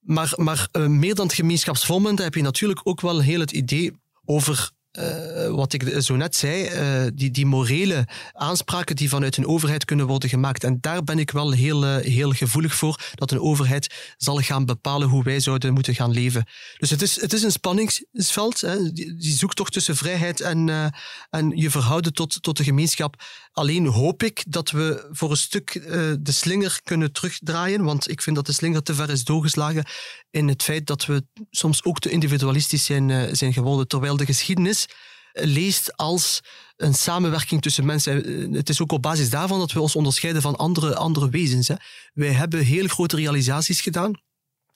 [0.00, 3.92] Maar, maar uh, meer dan het gemeenschapsvormende heb je natuurlijk ook wel heel het idee
[4.24, 9.46] over uh, wat ik zo net zei, uh, die, die morele aanspraken die vanuit een
[9.46, 10.64] overheid kunnen worden gemaakt.
[10.64, 14.64] En daar ben ik wel heel, uh, heel gevoelig voor, dat een overheid zal gaan
[14.64, 16.46] bepalen hoe wij zouden moeten gaan leven.
[16.78, 20.92] Dus het is, het is een spanningsveld, hè, die, die zoektocht tussen vrijheid en,
[21.30, 23.22] en je verhouden tot, tot de gemeenschap.
[23.52, 25.72] Alleen hoop ik dat we voor een stuk
[26.20, 29.84] de slinger kunnen terugdraaien, want ik vind dat de slinger te ver is doorgeslagen
[30.30, 34.83] in het feit dat we soms ook te individualistisch zijn, zijn geworden, terwijl de geschiedenis
[35.32, 36.40] leest als
[36.76, 38.14] een samenwerking tussen mensen.
[38.52, 41.68] Het is ook op basis daarvan dat we ons onderscheiden van andere, andere wezens.
[41.68, 41.74] Hè.
[42.12, 44.22] Wij hebben heel grote realisaties gedaan.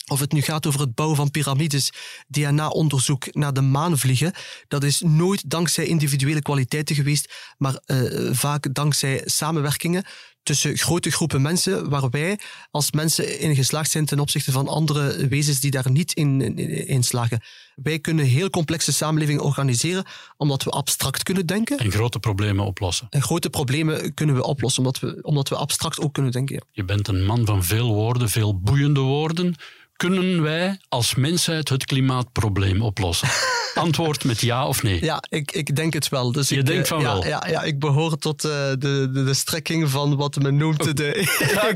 [0.08, 1.92] Of het nu gaat over het bouwen van piramides,
[2.28, 4.32] DNA-onderzoek naar de maan vliegen,
[4.68, 10.04] dat is nooit dankzij individuele kwaliteiten geweest, maar uh, vaak dankzij samenwerkingen
[10.48, 12.38] tussen grote groepen mensen, waar wij
[12.70, 17.02] als mensen in geslaagd zijn ten opzichte van andere wezens die daar niet in, in,
[17.02, 17.40] slagen.
[17.74, 20.04] Wij kunnen heel complexe samenlevingen organiseren,
[20.36, 21.78] omdat we abstract kunnen denken.
[21.78, 23.06] En grote problemen oplossen.
[23.10, 26.64] En grote problemen kunnen we oplossen, omdat we, omdat we abstract ook kunnen denken.
[26.72, 29.54] Je bent een man van veel woorden, veel boeiende woorden.
[29.98, 33.28] Kunnen wij als mensheid het klimaatprobleem oplossen?
[33.74, 35.04] Antwoord met ja of nee.
[35.04, 36.32] Ja, ik, ik denk het wel.
[36.32, 37.26] Dus je ik, denkt van ja, wel?
[37.26, 38.76] Ja, ja, ik behoor tot uh, de,
[39.12, 40.94] de, de strekking van wat men noemt oh.
[40.94, 41.26] de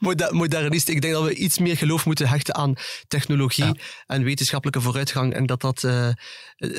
[0.00, 0.30] okay.
[0.30, 0.88] modernist.
[0.88, 2.74] Ik denk dat we iets meer geloof moeten hechten aan
[3.08, 5.34] technologie en wetenschappelijke vooruitgang.
[5.34, 6.08] En dat dat uh,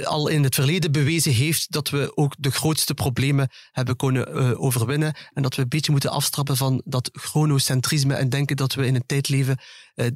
[0.03, 4.61] al in het verleden bewezen heeft dat we ook de grootste problemen hebben kunnen uh,
[4.61, 5.15] overwinnen.
[5.33, 8.95] En dat we een beetje moeten afstrappen van dat chronocentrisme en denken dat we in
[8.95, 9.57] een tijd leven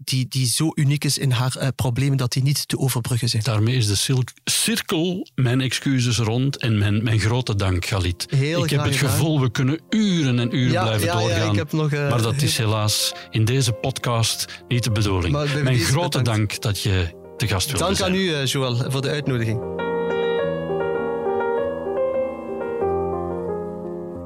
[0.03, 3.43] die, die zo uniek is in haar problemen dat die niet te overbruggen zijn.
[3.43, 8.25] Daarmee is de cirkel mijn excuses rond en mijn, mijn grote dank, Galit.
[8.29, 11.45] Heel ik heb het gevoel, we kunnen uren en uren blijven ja, doorgaan.
[11.45, 15.61] Ja, ik heb nog, uh, maar dat is helaas in deze podcast niet de bedoeling.
[15.63, 16.61] Mijn grote bedankt.
[16.61, 18.11] dank dat je te gast wilde dank zijn.
[18.11, 19.81] Dank aan u, Joël, voor de uitnodiging.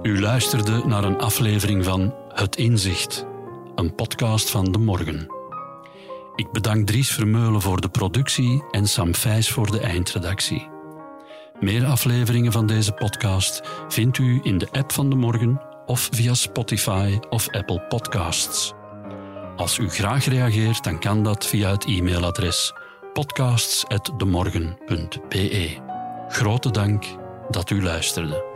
[0.01, 3.25] U luisterde naar een aflevering van Het Inzicht,
[3.75, 5.36] een podcast van De Morgen.
[6.37, 10.69] Ik bedank Dries Vermeulen voor de productie en Sam Vijs voor de eindredactie.
[11.59, 16.33] Meer afleveringen van deze podcast vindt u in de app van de morgen of via
[16.33, 18.73] Spotify of Apple Podcasts.
[19.55, 22.73] Als u graag reageert, dan kan dat via het e-mailadres
[23.13, 25.77] podcasts.demorgen.be.
[26.27, 27.05] Grote dank
[27.49, 28.46] dat u luisterde.